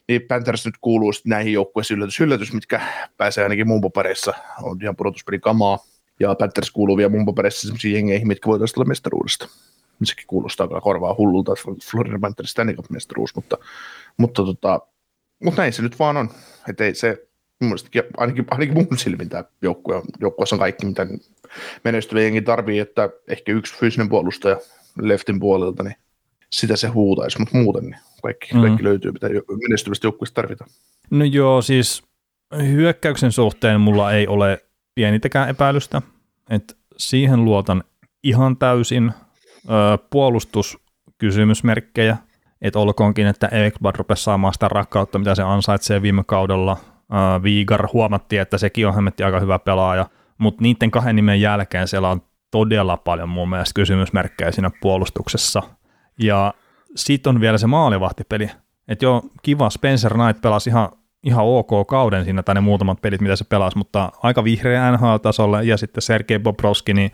Niin 0.08 0.22
Panthers 0.22 0.66
nyt 0.66 0.74
kuuluu 0.80 1.12
sitten 1.12 1.30
näihin 1.30 1.52
joukkueisiin 1.52 1.96
yllätys, 1.96 2.20
yllätys, 2.20 2.52
mitkä 2.52 2.80
pääsee 3.16 3.44
ainakin 3.44 3.68
mumpopareissa, 3.68 4.34
on 4.62 4.78
ihan 4.82 4.96
pudotuspelikamaa. 4.96 5.78
Ja 6.20 6.34
Panthers 6.34 6.70
kuuluu 6.70 6.96
vielä 6.96 7.10
mumpopareissa 7.10 7.60
sellaisiin 7.60 7.94
jengeihin, 7.94 8.28
mitkä 8.28 8.46
voitaisiin 8.48 8.78
olla 8.78 8.88
mestaruudesta 8.88 9.48
sekin 10.06 10.26
kuulostaa 10.26 10.68
kyllä 10.68 10.80
korvaa 10.80 11.14
hullulta, 11.18 11.52
Florida 11.90 12.18
Panthers 12.18 12.50
Stanley 12.50 12.74
Cup-mestaruus, 12.74 13.34
mutta, 13.34 13.58
mutta, 14.16 14.44
tota, 14.44 14.80
mutta 15.44 15.62
näin 15.62 15.72
se 15.72 15.82
nyt 15.82 15.98
vaan 15.98 16.16
on. 16.16 16.30
Että 16.68 16.84
ei 16.84 16.94
se, 16.94 17.26
ainakin, 18.16 18.44
ainakin 18.50 18.74
mun 18.74 18.98
silmin 18.98 19.28
tämä 19.28 19.44
joukkue 19.62 19.96
on, 19.96 20.02
joukkueessa 20.20 20.56
on 20.56 20.60
kaikki, 20.60 20.86
mitä 20.86 21.06
menestyvä 21.84 22.20
jengi 22.20 22.42
tarvii, 22.42 22.78
että 22.78 23.10
ehkä 23.28 23.52
yksi 23.52 23.74
fyysinen 23.74 24.08
puolustaja 24.08 24.56
leftin 25.00 25.40
puolelta, 25.40 25.82
niin 25.82 25.96
sitä 26.50 26.76
se 26.76 26.88
huutaisi, 26.88 27.38
mutta 27.38 27.56
muuten 27.56 27.82
niin 27.82 27.96
kaikki, 28.22 28.54
mm. 28.54 28.60
kaikki 28.60 28.84
löytyy, 28.84 29.12
mitä 29.12 29.28
menestyvästä 29.68 30.06
joukkueesta 30.06 30.34
tarvitaan. 30.34 30.70
No 31.10 31.24
joo, 31.24 31.62
siis 31.62 32.02
hyökkäyksen 32.62 33.32
suhteen 33.32 33.80
mulla 33.80 34.12
ei 34.12 34.26
ole 34.26 34.64
pienitäkään 34.94 35.48
epäilystä, 35.48 36.02
että 36.50 36.74
siihen 36.96 37.44
luotan 37.44 37.84
ihan 38.22 38.56
täysin 38.56 39.12
puolustuskysymysmerkkejä, 40.10 42.16
että 42.62 42.78
olkoonkin, 42.78 43.26
että 43.26 43.46
Ekblad 43.46 43.96
rupesi 43.96 44.24
saamaan 44.24 44.52
sitä 44.52 44.68
rakkautta, 44.68 45.18
mitä 45.18 45.34
se 45.34 45.42
ansaitsee 45.42 46.02
viime 46.02 46.22
kaudella. 46.26 46.76
Viigar 47.42 47.88
huomattiin, 47.92 48.42
että 48.42 48.58
sekin 48.58 48.86
on 48.86 48.94
hemmetti 48.94 49.22
aika 49.22 49.40
hyvä 49.40 49.58
pelaaja, 49.58 50.06
mutta 50.38 50.62
niiden 50.62 50.90
kahden 50.90 51.16
nimen 51.16 51.40
jälkeen 51.40 51.88
siellä 51.88 52.08
on 52.08 52.22
todella 52.50 52.96
paljon 52.96 53.28
mun 53.28 53.50
mielestä 53.50 53.74
kysymysmerkkejä 53.74 54.52
siinä 54.52 54.70
puolustuksessa. 54.80 55.62
Ja 56.18 56.54
sitten 56.96 57.34
on 57.34 57.40
vielä 57.40 57.58
se 57.58 57.66
maalivahtipeli. 57.66 58.50
Että 58.88 59.04
joo, 59.04 59.22
kiva, 59.42 59.70
Spencer 59.70 60.14
Knight 60.14 60.42
pelasi 60.42 60.70
ihan, 60.70 60.88
ihan 61.22 61.44
ok 61.44 61.70
kauden 61.88 62.24
siinä, 62.24 62.42
tai 62.42 62.54
ne 62.54 62.60
muutamat 62.60 63.02
pelit, 63.02 63.20
mitä 63.20 63.36
se 63.36 63.44
pelasi, 63.44 63.78
mutta 63.78 64.12
aika 64.22 64.44
vihreä 64.44 64.92
NHL-tasolle, 64.92 65.64
ja 65.64 65.76
sitten 65.76 66.02
Sergei 66.02 66.38
Bobrovski, 66.38 66.94
niin 66.94 67.10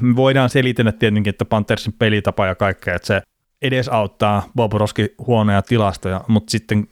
me 0.00 0.16
voidaan 0.16 0.50
selitellä 0.50 0.92
tietenkin, 0.92 1.30
että 1.30 1.44
Panthersin 1.44 1.92
pelitapa 1.92 2.46
ja 2.46 2.54
kaikkea, 2.54 2.94
että 2.94 3.06
se 3.06 3.22
edesauttaa 3.62 4.42
Bobrovski 4.56 5.14
huonoja 5.26 5.62
tilastoja, 5.62 6.24
mutta 6.28 6.50
sitten 6.50 6.88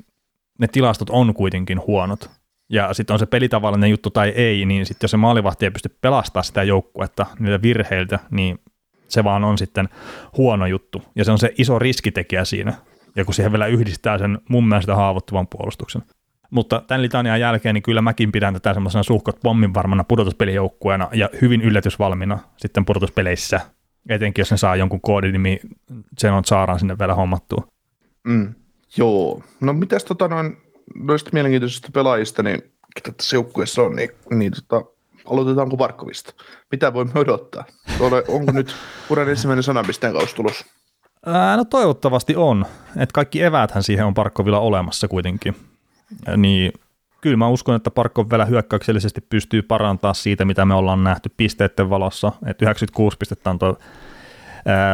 ne 0.59 0.69
tilastot 0.69 1.11
on 1.11 1.35
kuitenkin 1.35 1.81
huonot. 1.87 2.31
Ja 2.69 2.95
sitten 2.95 3.15
on 3.15 3.19
se 3.19 3.27
pelitavallinen 3.27 3.91
juttu 3.91 4.11
tai 4.11 4.29
ei, 4.29 4.65
niin 4.65 4.87
sitten 4.87 5.05
jos 5.05 5.11
se 5.11 5.17
maalivahti 5.17 5.67
ei 5.67 5.71
pysty 5.71 5.97
pelastamaan 6.01 6.45
sitä 6.45 6.63
joukkuetta 6.63 7.27
niiltä 7.39 7.63
virheiltä, 7.63 8.19
niin 8.31 8.61
se 9.09 9.25
vaan 9.25 9.45
on 9.45 9.59
sitten 9.59 9.89
huono 10.37 10.67
juttu. 10.67 11.03
Ja 11.17 11.25
se 11.25 11.33
on 11.33 11.39
se 11.39 11.53
iso 11.59 11.79
riskitekijä 11.79 12.45
siinä. 12.45 12.75
Ja 13.17 13.25
kun 13.25 13.35
siihen 13.35 13.53
vielä 13.53 13.67
yhdistää 13.67 14.19
sen 14.19 14.39
mun 14.49 14.69
mielestä 14.69 14.95
haavoittuvan 14.95 15.47
puolustuksen. 15.47 16.03
Mutta 16.51 16.83
tämän 16.87 17.03
litanian 17.03 17.41
jälkeen 17.41 17.75
niin 17.75 17.83
kyllä 17.83 18.03
mäkin 18.03 18.33
pidän 18.33 18.55
tätä 18.55 18.75
semmoisena 18.75 19.03
suhkot 19.03 19.37
pommin 19.43 19.75
varmana 19.75 20.05
pudotuspelijoukkueena 20.05 21.09
ja 21.13 21.31
hyvin 21.43 21.61
yllätysvalmina 21.61 22.39
sitten 22.57 22.85
pudotuspeleissä, 22.85 23.61
etenkin 24.09 24.41
jos 24.41 24.51
ne 24.51 24.57
saa 24.57 24.77
jonkun 24.77 25.01
koodinimi 25.01 25.61
Zenon 26.21 26.45
Saaran 26.45 26.79
sinne 26.79 26.99
vielä 26.99 27.15
hommattua. 27.15 27.67
Mm, 28.25 28.55
joo, 28.97 29.43
no 29.61 29.73
mitäs 29.73 30.05
tota 30.05 30.29
noin, 30.29 30.57
noista 30.95 31.31
mielenkiintoisista 31.33 31.89
pelaajista, 31.95 32.43
niin 32.43 32.63
ketä 32.95 33.13
tässä 33.13 33.37
joukkueessa 33.37 33.83
on, 33.83 33.97
niin, 33.97 34.11
niin 34.31 34.53
tota, 34.53 34.91
aloitetaanko 35.25 35.77
Barkovista? 35.77 36.33
Mitä 36.71 36.95
voimme 36.95 37.21
odottaa? 37.21 37.65
Ole, 38.01 38.25
onko 38.29 38.53
nyt 38.53 38.75
uran 39.11 39.29
ensimmäinen 39.29 39.63
sanapisteen 39.63 40.13
kaus 40.13 40.35
tulos? 40.35 40.65
Ää, 41.27 41.57
no 41.57 41.65
toivottavasti 41.65 42.37
on. 42.37 42.67
että 42.97 43.13
kaikki 43.13 43.43
eväthän 43.43 43.83
siihen 43.83 44.07
on 44.07 44.15
Parkkovilla 44.15 44.59
olemassa 44.59 45.09
kuitenkin. 45.09 45.55
Niin 46.37 46.73
kyllä 47.21 47.37
mä 47.37 47.49
uskon, 47.49 47.77
että 47.77 47.91
Parkko 47.91 48.31
vielä 48.31 48.45
hyökkäyksellisesti 48.45 49.21
pystyy 49.21 49.63
parantaa 49.63 50.15
siitä, 50.15 50.45
mitä 50.45 50.65
me 50.65 50.75
ollaan 50.75 51.05
nähty 51.05 51.31
pisteiden 51.37 51.91
valossa. 51.91 52.33
Että 52.47 52.65
96 52.65 53.17
pistettä 53.17 53.51
on 53.51 53.59
tuo 53.59 53.79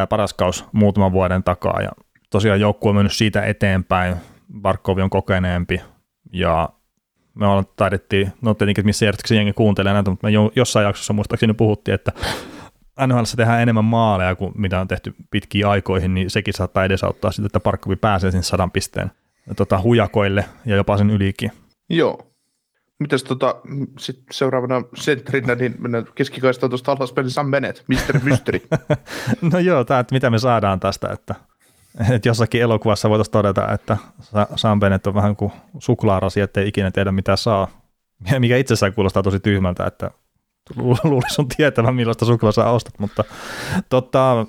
paras 0.09 0.33
kaus 0.33 0.65
muutaman 0.71 1.11
vuoden 1.11 1.43
takaa 1.43 1.81
ja 1.81 1.91
tosiaan 2.29 2.59
joukkue 2.59 2.89
on 2.89 2.95
mennyt 2.95 3.13
siitä 3.13 3.41
eteenpäin. 3.41 4.15
Barkovi 4.61 5.01
on 5.01 5.09
kokeneempi 5.09 5.81
ja 6.33 6.69
me 7.33 7.47
ollaan 7.47 7.65
taidettiin, 7.75 8.31
no 8.41 8.53
tietenkin, 8.53 8.85
missä 8.85 9.05
järjestyksessä 9.05 9.35
jengi 9.35 9.53
kuuntelee 9.53 9.93
näitä, 9.93 10.09
mutta 10.09 10.27
me 10.27 10.31
jossain 10.55 10.85
jaksossa 10.85 11.13
muistaakseni 11.13 11.53
puhuttiin, 11.53 11.95
että 11.95 12.11
NHL 13.07 13.23
tehdään 13.35 13.61
enemmän 13.61 13.85
maaleja 13.85 14.35
kuin 14.35 14.51
mitä 14.55 14.81
on 14.81 14.87
tehty 14.87 15.15
pitkiin 15.31 15.67
aikoihin, 15.67 16.13
niin 16.13 16.29
sekin 16.29 16.53
saattaa 16.53 16.85
edesauttaa 16.85 17.31
sitä, 17.31 17.45
että 17.45 17.59
Parkkovi 17.59 17.95
pääsee 17.95 18.31
sinne 18.31 18.43
sadan 18.43 18.71
pisteen 18.71 19.11
tota, 19.55 19.81
hujakoille 19.81 20.45
ja 20.65 20.75
jopa 20.75 20.97
sen 20.97 21.09
ylikin. 21.09 21.51
Joo. 21.89 22.31
Mitäs 22.99 23.23
tota, 23.23 23.55
sit 23.99 24.23
seuraavana 24.31 24.83
sentterinä, 24.95 25.55
niin 25.55 25.75
mennään 25.79 26.05
keskikaistaan 26.15 26.69
tuosta 26.69 26.91
alaspäin, 26.91 27.25
niin 27.25 27.31
Sam 27.31 27.51
Bennett, 27.51 27.83
Mr. 27.87 28.19
Mystery. 28.23 28.61
no 29.51 29.59
joo, 29.59 29.83
tämä, 29.83 29.99
että 29.99 30.15
mitä 30.15 30.29
me 30.29 30.39
saadaan 30.39 30.79
tästä, 30.79 31.09
että, 31.09 31.35
että 32.11 32.29
jossakin 32.29 32.61
elokuvassa 32.61 33.09
voitaisiin 33.09 33.31
todeta, 33.31 33.73
että 33.73 33.97
Sam 34.55 34.79
Bennett 34.79 35.07
on 35.07 35.13
vähän 35.13 35.35
kuin 35.35 35.51
suklaarasi, 35.79 36.41
ettei 36.41 36.67
ikinä 36.67 36.91
tiedä 36.91 37.11
mitä 37.11 37.35
saa, 37.35 37.67
mikä 38.39 38.57
itsessään 38.57 38.93
kuulostaa 38.93 39.23
tosi 39.23 39.39
tyhmältä, 39.39 39.85
että 39.85 40.11
luulisi 41.03 41.41
on 41.41 41.47
tietävän 41.57 41.95
millaista 41.95 42.25
suklaa 42.25 42.51
sä 42.51 42.69
ostat, 42.69 42.99
mutta 42.99 43.23
tota, 43.89 44.45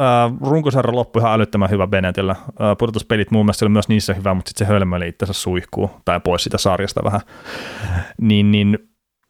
äh, 0.00 0.32
runkosarja 0.40 0.96
loppui 0.96 1.22
ihan 1.22 1.32
älyttömän 1.32 1.70
hyvä 1.70 1.86
Benetillä. 1.86 2.32
Äh, 2.32 2.76
pudotuspelit 2.78 3.30
mun 3.30 3.46
mielestä 3.46 3.64
oli 3.64 3.70
myös 3.70 3.88
niissä 3.88 4.14
hyvä, 4.14 4.34
mutta 4.34 4.48
sitten 4.48 4.66
se 4.66 4.72
hölmöili 4.72 5.08
itsensä 5.08 5.32
suihkuu 5.32 5.90
tai 6.04 6.20
pois 6.20 6.44
sitä 6.44 6.58
sarjasta 6.58 7.04
vähän. 7.04 7.20
Niin, 8.20 8.50
niin 8.50 8.78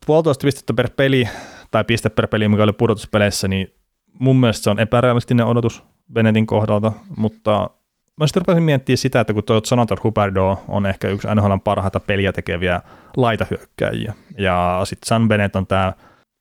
puolitoista 0.07 0.47
pistettä 0.47 0.75
per 0.75 0.91
peli 0.97 1.29
tai 1.71 1.85
piste 1.85 2.09
per 2.09 2.27
peli, 2.27 2.49
mikä 2.49 2.63
oli 2.63 2.73
pudotuspeleissä, 2.73 3.49
niin 3.49 3.75
mun 4.19 4.41
mielestä 4.41 4.65
se 4.65 4.71
on 4.71 4.81
epärealistinen 4.81 5.47
odotus 5.47 5.85
Benetin 6.13 6.47
kohdalta, 6.47 6.93
mutta 7.17 7.71
mä 8.17 8.27
sitten 8.27 8.41
rupesin 8.41 8.63
miettimään 8.63 8.99
sitä, 8.99 9.21
että 9.21 9.35
kun 9.35 9.45
tuo 9.45 9.61
Jonathan 9.71 9.99
Huberdo 10.05 10.65
on 10.69 10.87
ehkä 10.87 11.09
yksi 11.09 11.29
NHLn 11.35 11.61
parhaita 11.61 12.01
peliä 12.01 12.33
tekeviä 12.33 12.81
laitahyökkäjiä, 13.17 14.15
ja 14.39 14.81
sitten 14.85 15.07
San 15.09 15.29
Bennett 15.29 15.57
on 15.57 15.67
tämä 15.67 15.93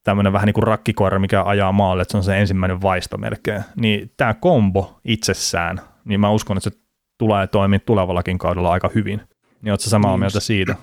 tämmöinen 0.07 0.33
vähän 0.33 0.45
niin 0.45 0.53
kuin 0.53 0.67
rakkikoira, 0.67 1.19
mikä 1.19 1.43
ajaa 1.43 1.71
maalle, 1.71 2.01
että 2.01 2.11
se 2.11 2.17
on 2.17 2.23
se 2.23 2.39
ensimmäinen 2.39 2.81
vaisto 2.81 3.17
melkein, 3.17 3.63
niin 3.75 4.11
tämä 4.17 4.33
kombo 4.33 4.99
itsessään, 5.05 5.81
niin 6.05 6.19
mä 6.19 6.31
uskon, 6.31 6.57
että 6.57 6.69
se 6.69 6.77
tulee 7.17 7.47
toimia 7.47 7.79
tulevallakin 7.79 8.37
kaudella 8.37 8.71
aika 8.71 8.89
hyvin. 8.95 9.21
Niin 9.61 9.71
ootko 9.71 9.89
samaa 9.89 10.11
niin, 10.11 10.19
mieltä 10.19 10.39
siitä? 10.39 10.75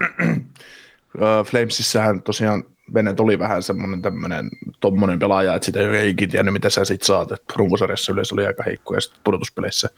Flamesissähän 1.50 2.22
tosiaan 2.22 2.64
Bennett 2.92 3.20
oli 3.20 3.38
vähän 3.38 3.62
semmoinen 3.62 4.02
tämmöinen 4.02 4.48
tommonen 4.80 5.18
pelaaja, 5.18 5.54
että 5.54 5.66
sitä 5.66 5.80
ei 5.80 6.10
ikinä 6.10 6.30
tiennyt, 6.30 6.52
mitä 6.52 6.70
sä 6.70 6.84
sit 6.84 7.02
saat. 7.02 7.32
Että 7.32 7.54
runkosarjassa 7.56 8.12
yleensä 8.12 8.34
oli 8.34 8.46
aika 8.46 8.62
heikko 8.62 8.94
ja 8.94 9.00
sitten 9.00 9.20
pudotuspeleissä 9.24 9.88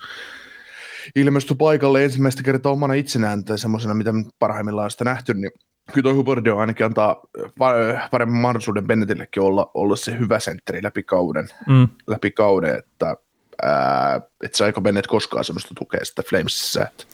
ilmestyi 1.17 1.57
paikalle 1.57 2.05
ensimmäistä 2.05 2.43
kertaa 2.43 2.73
omana 2.73 2.95
itsenään 2.95 3.45
tai 3.45 3.59
semmoisena, 3.59 3.95
mitä 3.95 4.13
parhaimmillaan 4.39 4.91
sitä 4.91 5.05
nähty, 5.05 5.35
niin 5.35 5.51
kyllä 5.93 6.03
toi 6.03 6.13
Huberdio 6.13 6.59
ainakin 6.59 6.87
antaa 6.87 7.21
paremman 8.11 8.41
mahdollisuuden 8.41 8.87
Bennettillekin 8.87 9.43
olla, 9.43 9.71
olla 9.75 9.97
se 9.97 10.19
hyvä 10.19 10.41
sentteri 10.41 10.83
läpi 10.83 11.03
kauden, 11.03 11.49
mm. 11.69 11.89
läpi 12.07 12.31
kauden 12.31 12.79
että 12.79 13.17
ää, 13.63 14.21
et 14.45 14.55
saiko 14.55 14.81
Bennett 14.81 15.07
koskaan 15.07 15.45
semmoista 15.45 15.75
tukea 15.75 16.05
sitten 16.05 16.25
Flamesissa. 16.25 16.83
Että. 16.83 17.05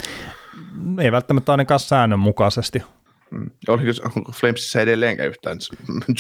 Ei 0.99 1.13
välttämättä 1.13 1.53
ainakaan 1.53 1.81
säännönmukaisesti. 1.81 2.83
Mm. 3.31 3.51
Oliko 3.69 4.11
Flamesissa 4.33 4.81
edelleenkään 4.81 5.29
yhtään 5.29 5.59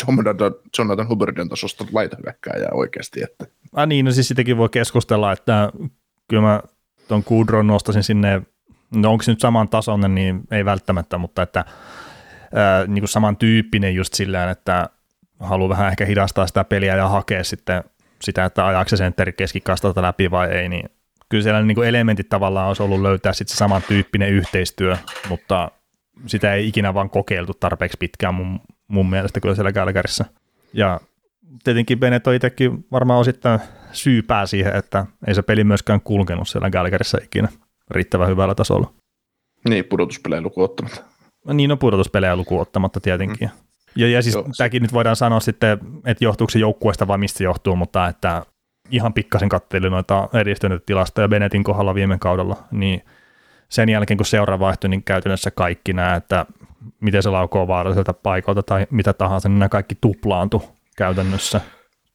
Jonathan, 0.09 0.55
Jonathan 0.79 1.09
Huberdion 1.09 1.49
tasosta 1.49 1.85
laitahyökkääjää 1.93 2.71
oikeasti? 2.73 3.23
Että. 3.23 3.47
Ah 3.73 3.87
niin, 3.87 4.05
no 4.05 4.13
siis 4.13 4.29
sitäkin 4.29 4.57
voi 4.57 4.69
keskustella, 4.69 5.33
että 5.33 5.73
kyllä 6.29 6.43
mä 6.43 6.63
tuon 7.09 7.25
Kudron 7.25 7.67
nostasin 7.67 8.03
sinne, 8.03 8.43
no 8.95 9.13
onko 9.13 9.23
se 9.23 9.33
nyt 9.33 9.41
saman 9.41 9.69
tasoinen, 9.69 10.15
niin 10.15 10.41
ei 10.51 10.65
välttämättä, 10.65 11.19
mutta 11.19 11.43
että 11.43 11.65
niin 12.87 13.01
kuin 13.01 13.09
samantyyppinen 13.09 13.95
just 13.95 14.15
sillä 14.15 14.51
että 14.51 14.89
haluaa 15.41 15.69
vähän 15.69 15.89
ehkä 15.89 16.05
hidastaa 16.05 16.47
sitä 16.47 16.65
peliä 16.65 16.97
ja 16.97 17.09
hakea 17.09 17.45
sitten 17.45 17.85
sitä, 18.23 18.45
että 18.45 18.67
ajaako 18.67 18.89
se 18.89 18.97
sentteri 18.97 19.33
keskikastalta 19.33 20.03
läpi 20.03 20.31
vai 20.31 20.51
ei, 20.51 20.69
niin 20.69 20.91
kyllä 21.29 21.43
siellä 21.43 21.63
niin 21.63 21.75
kuin 21.75 21.89
elementit 21.89 22.29
tavallaan 22.29 22.69
olisi 22.69 22.83
ollut 22.83 23.01
löytää 23.01 23.33
sitten 23.33 23.53
se 23.53 23.59
samantyyppinen 23.59 24.31
yhteistyö, 24.31 24.97
mutta 25.29 25.71
sitä 26.27 26.55
ei 26.55 26.69
ikinä 26.69 26.95
vaan 26.95 27.11
kokeiltu 27.11 27.55
tarpeeksi 27.55 27.97
pitkään 28.01 28.35
mun, 28.35 28.61
mun 28.89 29.11
mielestä 29.11 29.41
kyllä 29.41 29.55
siellä 29.55 29.73
Kälkärissä. 29.73 30.25
Ja 30.73 31.01
tietenkin 31.65 31.99
Bennett 31.99 32.27
on 32.27 32.35
itsekin 32.35 32.87
varmaan 32.93 33.21
osittain 33.21 33.61
syypää 33.93 34.47
siihen, 34.47 34.77
että 34.77 35.07
ei 35.27 35.35
se 35.35 35.43
peli 35.43 35.65
myöskään 35.65 36.01
kulkenut 36.01 36.49
siellä 36.49 36.71
Gälkärissä 36.71 37.19
ikinä 37.25 37.49
riittävän 37.91 38.29
hyvällä 38.29 38.55
tasolla. 38.55 38.93
Niin, 39.69 39.85
pudotuspelejä 39.85 40.41
lukuun 40.41 40.65
ottamatta. 40.65 41.12
Niin, 41.47 41.71
no 41.71 41.77
pudotuspelejä 41.77 42.37
lukuun 42.37 42.63
ottamatta 42.63 43.01
tietenkin. 43.01 43.49
Mm. 43.49 43.63
Ja, 43.97 44.09
ja 44.09 44.23
siis 44.23 44.35
Joo, 44.35 44.49
tämäkin 44.57 44.83
nyt 44.83 44.93
voidaan 44.93 45.17
sanoa 45.17 45.41
sitten, 45.41 45.79
että 46.07 46.25
johtuuko 46.25 46.51
se 46.51 46.59
joukkueesta 46.59 47.09
vai 47.09 47.19
mistä 47.19 47.39
se 47.39 47.45
johtuu, 47.45 47.77
mutta 47.77 48.09
että 48.09 48.47
ihan 48.91 49.13
pikkasen 49.13 49.49
katteli 49.49 49.91
noita 49.91 50.29
edistyneitä 50.33 50.83
tilastoja 50.87 51.29
Benetin 51.29 51.65
kohdalla 51.65 51.95
viime 51.95 52.19
kaudella, 52.19 52.57
niin 52.71 53.05
sen 53.69 53.89
jälkeen 53.89 54.19
kun 54.19 54.27
seura 54.27 54.59
vaihtui, 54.59 54.91
niin 54.91 55.03
käytännössä 55.03 55.51
kaikki 55.51 55.93
nämä, 55.93 56.15
että 56.15 56.47
miten 57.01 57.23
se 57.23 57.31
laukoo 57.31 57.69
vaaralliselta 57.69 58.13
paikalta 58.13 58.63
tai 58.63 58.87
mitä 58.91 59.13
tahansa, 59.13 59.49
niin 59.49 59.59
nämä 59.59 59.69
kaikki 59.69 59.95
tuplaantu 60.01 60.63
käytännössä 60.97 61.61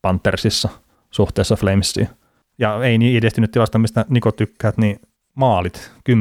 Panthersissa– 0.01 0.69
suhteessa 1.11 1.55
Flamesiin. 1.55 2.09
Ja 2.59 2.83
ei 2.83 2.97
niin 2.97 3.17
edistynyt 3.17 3.51
tilasta, 3.51 3.79
mistä 3.79 4.05
Niko 4.09 4.31
tykkäät, 4.31 4.77
niin 4.77 4.99
maalit 5.37 5.91
10-1 6.09 6.13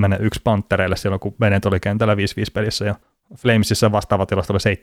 Panttereille 0.44 0.96
silloin, 0.96 1.20
kun 1.20 1.35
Bennett 1.35 1.66
oli 1.66 1.80
kentällä 1.80 2.14
5-5 2.14 2.18
pelissä 2.52 2.85
ja 2.85 2.94
Flamesissa 3.37 3.92
vastaava 3.92 4.26
tilasto 4.26 4.52
oli 4.52 4.76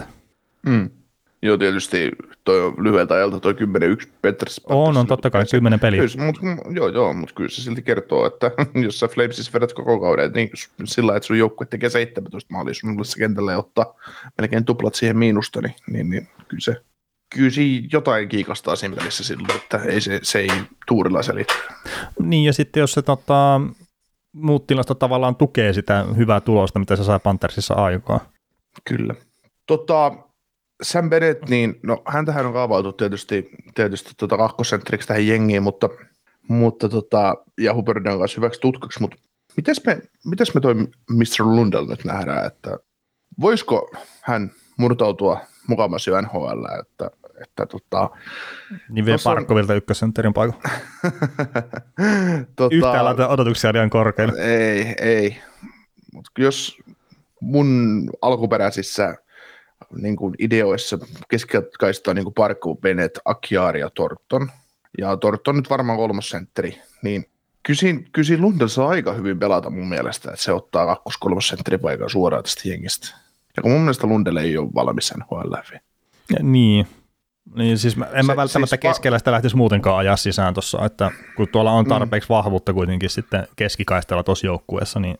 17-30. 0.00 0.04
Mm. 0.66 0.90
Joo, 1.42 1.56
tietysti 1.56 2.10
toi 2.44 2.60
on 2.60 2.74
lyhyeltä 2.78 3.14
ajalta 3.14 3.40
toi 3.40 3.52
10-1 3.52 4.08
Peters. 4.22 4.60
On, 4.64 4.96
on 4.96 5.06
totta 5.06 5.30
kai 5.30 5.44
10 5.50 5.80
peliä. 5.80 6.02
Mut, 6.02 6.38
joo, 6.74 6.88
joo, 6.88 7.12
mutta 7.12 7.34
kyllä 7.34 7.50
se 7.50 7.62
silti 7.62 7.82
kertoo, 7.82 8.26
että 8.26 8.50
jos 8.84 9.00
sä 9.00 9.08
Flamesissa 9.08 9.52
vedät 9.54 9.72
koko 9.72 10.00
kauden, 10.00 10.32
niin 10.32 10.50
sillä 10.84 11.16
että 11.16 11.26
sun 11.26 11.38
joukkue 11.38 11.66
tekee 11.66 11.90
17 11.90 12.52
maalia 12.52 12.74
sun 12.74 12.96
kentällä 13.18 13.52
ja 13.52 13.58
ottaa 13.58 13.94
melkein 14.38 14.64
tuplat 14.64 14.94
siihen 14.94 15.18
miinusta, 15.18 15.60
niin, 15.60 15.74
niin, 15.90 16.10
niin 16.10 16.28
kyllä 16.48 16.60
se 16.60 16.76
kyllä 17.34 17.50
siinä 17.50 17.88
jotain 17.92 18.28
kiikastaa 18.28 18.76
siinä 18.76 18.96
pelissä 18.96 19.24
silloin, 19.24 19.56
että 19.56 19.78
ei 19.78 20.00
se, 20.00 20.20
se 20.22 20.38
ei 20.38 20.48
tuurilla 20.86 21.22
selitä. 21.22 21.54
Niin, 22.22 22.44
ja 22.44 22.52
sitten 22.52 22.80
jos 22.80 22.92
se 22.92 23.02
tota, 23.02 23.60
muut 24.32 24.66
tilastot 24.66 24.98
tavallaan 24.98 25.36
tukee 25.36 25.72
sitä 25.72 26.06
hyvää 26.16 26.40
tulosta, 26.40 26.78
mitä 26.78 26.96
se 26.96 27.04
saa 27.04 27.18
Panthersissa 27.18 27.74
aikaa. 27.74 28.20
Kyllä. 28.84 29.14
Tota, 29.66 30.12
Sam 30.82 31.10
Bennett, 31.10 31.48
niin 31.48 31.80
no 31.82 32.02
häntähän 32.06 32.46
on 32.46 32.52
kaavailtu 32.52 32.92
tietysti, 32.92 33.50
tietysti 33.74 34.10
tota 34.16 34.36
kakkosentriksi 34.36 35.08
tähän 35.08 35.26
jengiin, 35.26 35.62
mutta, 35.62 35.88
mutta 36.48 36.88
tota, 36.88 37.34
ja 37.60 37.74
Hubbard 37.74 38.06
on 38.06 38.18
kanssa 38.18 38.40
hyväksi 38.40 38.60
tutkaksi, 38.60 39.00
mutta 39.00 39.16
mitäs 39.56 39.82
me, 39.86 40.02
mitäs 40.24 40.54
me 40.54 40.60
toi 40.60 40.74
Mr. 41.10 41.44
Lundell 41.44 41.86
nyt 41.86 42.04
nähdään, 42.04 42.46
että 42.46 42.78
voisiko 43.40 43.90
hän 44.22 44.50
murtautua 44.76 45.40
mukavasti 45.66 46.10
jo 46.10 46.20
NHL, 46.20 46.64
että, 46.80 47.10
että 47.40 47.66
tota, 47.66 48.10
Niin 48.88 49.04
vie 49.04 49.16
Parkkovilta 49.24 49.72
on... 49.72 49.76
ykkössentterin 49.76 50.32
paikan. 50.32 50.60
tota, 52.56 52.74
Yhtään 52.76 53.06
odotuksia 53.30 53.72
liian 53.72 53.90
korkeille. 53.90 54.42
Ei, 54.42 54.94
ei. 55.00 55.36
Mut 56.12 56.26
jos 56.38 56.78
mun 57.40 58.10
alkuperäisissä 58.22 59.14
niin 60.02 60.16
kuin 60.16 60.34
ideoissa 60.38 60.98
keskikaista 61.28 62.14
niin 62.14 62.24
kuin 62.24 62.34
Parkko, 62.34 62.74
Bennett, 62.74 63.18
Akiari 63.24 63.80
ja 63.80 63.90
Torton, 63.90 64.50
ja 64.98 65.16
Torton 65.16 65.56
nyt 65.56 65.70
varmaan 65.70 65.98
kolmas 65.98 66.28
sentteri, 66.28 66.80
niin 67.02 67.26
kysin, 67.62 68.08
kysin 68.12 68.40
Lundell 68.40 68.68
saa 68.68 68.88
aika 68.88 69.12
hyvin 69.12 69.38
pelata 69.38 69.70
mun 69.70 69.88
mielestä, 69.88 70.30
että 70.30 70.42
se 70.42 70.52
ottaa 70.52 70.86
kakkos 70.86 71.16
kolmas 71.16 71.48
sentteripaikan 71.48 72.10
suoraan 72.10 72.42
tästä 72.42 72.68
jengistä. 72.68 73.16
Ja 73.56 73.62
kun 73.62 73.70
mun 73.70 73.80
mielestä 73.80 74.06
Lundell 74.06 74.36
ei 74.36 74.58
ole 74.58 74.68
valmis 74.74 75.12
NHL. 75.16 75.54
Niin, 76.42 76.86
niin, 77.54 77.78
siis 77.78 77.96
mä, 77.96 78.04
en 78.04 78.24
se, 78.24 78.32
mä 78.32 78.36
välttämättä 78.36 78.76
siis 78.76 78.80
keskellä 78.80 79.18
sitä 79.18 79.32
lähtisi 79.32 79.56
muutenkaan 79.56 79.98
ajaa 79.98 80.16
sisään 80.16 80.54
tuossa, 80.54 80.84
että 80.84 81.10
kun 81.36 81.48
tuolla 81.48 81.72
on 81.72 81.84
mm. 81.84 81.88
tarpeeksi 81.88 82.28
mm. 82.28 82.34
vahvuutta 82.34 82.72
kuitenkin 82.72 83.10
sitten 83.10 83.48
keskikaistella 83.56 84.22
tuossa 84.22 84.46
joukkueessa, 84.46 85.00
niin 85.00 85.18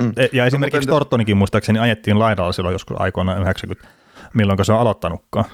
mm. 0.00 0.12
E, 0.16 0.28
ja 0.32 0.46
esimerkiksi 0.46 0.88
no, 0.88 0.94
Tortonikin 0.94 1.36
muistaakseni 1.36 1.78
ajettiin 1.78 2.18
laidalla 2.18 2.52
silloin 2.52 2.72
joskus 2.72 3.00
aikoina 3.00 3.36
90, 3.36 3.88
milloin 4.34 4.64
se 4.64 4.72
on 4.72 4.80
aloittanutkaan. 4.80 5.44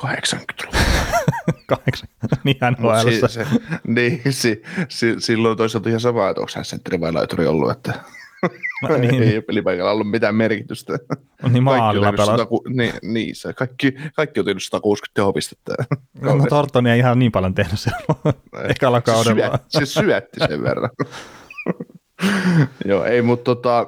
80-luvulla. 0.00 0.78
80, 1.66 2.36
niin 2.44 2.56
hän 2.60 2.76
si, 3.02 3.28
se, 3.28 3.46
niin, 3.86 4.22
si, 4.30 4.62
si, 4.88 5.14
silloin 5.18 5.56
toisaalta 5.56 5.88
ihan 5.88 6.00
sama, 6.00 6.28
että 6.28 6.40
onko 6.40 6.52
hän 6.56 6.64
sentteri 6.64 7.00
vai 7.00 7.12
laituri 7.12 7.46
ollut, 7.46 7.70
että 7.70 7.94
No, 8.88 8.96
niin. 8.96 9.22
ei 9.22 9.40
pelipaikalla 9.40 9.90
ollut 9.90 10.10
mitään 10.10 10.34
merkitystä. 10.34 10.98
Niin 11.50 11.62
maalilla 11.62 12.12
pelas. 12.12 12.40
niin, 12.68 12.92
niin, 13.02 13.36
se 13.36 13.52
kaikki, 13.52 13.94
kaikki 14.16 14.40
on 14.40 14.46
tehnyt 14.46 14.62
160 14.62 15.14
tehopistettä. 15.14 15.74
No, 16.20 16.36
no 16.36 16.46
Tortoni 16.46 16.90
ei 16.90 16.98
ihan 16.98 17.18
niin 17.18 17.32
paljon 17.32 17.54
tehnyt 17.54 17.80
sen 17.80 17.92
ekalla 18.68 19.00
kaudella. 19.00 19.58
Se, 19.68 19.86
syöt, 19.86 19.88
se 19.88 20.00
syötti 20.00 20.40
sen 20.48 20.62
verran. 20.62 20.90
Joo, 22.84 23.04
ei, 23.04 23.22
mutta 23.22 23.44
tota, 23.44 23.86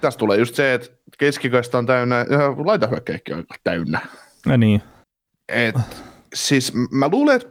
tässä 0.00 0.18
tulee 0.18 0.38
just 0.38 0.54
se, 0.54 0.74
että 0.74 0.88
keskikaista 1.18 1.78
on 1.78 1.86
täynnä, 1.86 2.16
ja 2.16 2.66
laitahyökkäikki 2.66 3.32
on 3.32 3.44
täynnä. 3.64 4.00
No 4.46 4.56
niin. 4.56 4.82
Et, 5.48 5.76
siis 6.34 6.72
mä 6.90 7.08
luulen, 7.08 7.36
että 7.36 7.48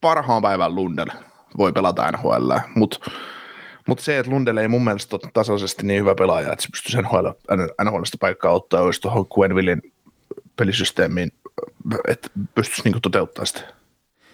parhaan 0.00 0.42
päivän 0.42 0.74
Lundell 0.74 1.10
voi 1.58 1.72
pelata 1.72 2.10
NHL, 2.12 2.52
mutta 2.74 3.10
mutta 3.88 4.04
se, 4.04 4.18
että 4.18 4.32
Lundell 4.32 4.56
ei 4.56 4.68
mun 4.68 4.84
mielestä 4.84 5.16
ole 5.16 5.30
tasaisesti 5.32 5.86
niin 5.86 6.00
hyvä 6.00 6.14
pelaaja, 6.14 6.52
että 6.52 6.62
se 6.62 6.68
pystyisi 6.72 7.02
NHL, 7.02 7.28
NHLista 7.84 8.16
paikkaa 8.20 8.52
ottaa, 8.52 8.82
olisi 8.82 9.00
tuohon 9.00 9.26
Quenvillin 9.38 9.82
pelisysteemiin, 10.56 11.32
että 12.08 12.28
pystyisi 12.54 12.82
niinku 12.84 13.00
toteuttaa 13.00 13.44
sitä. 13.44 13.60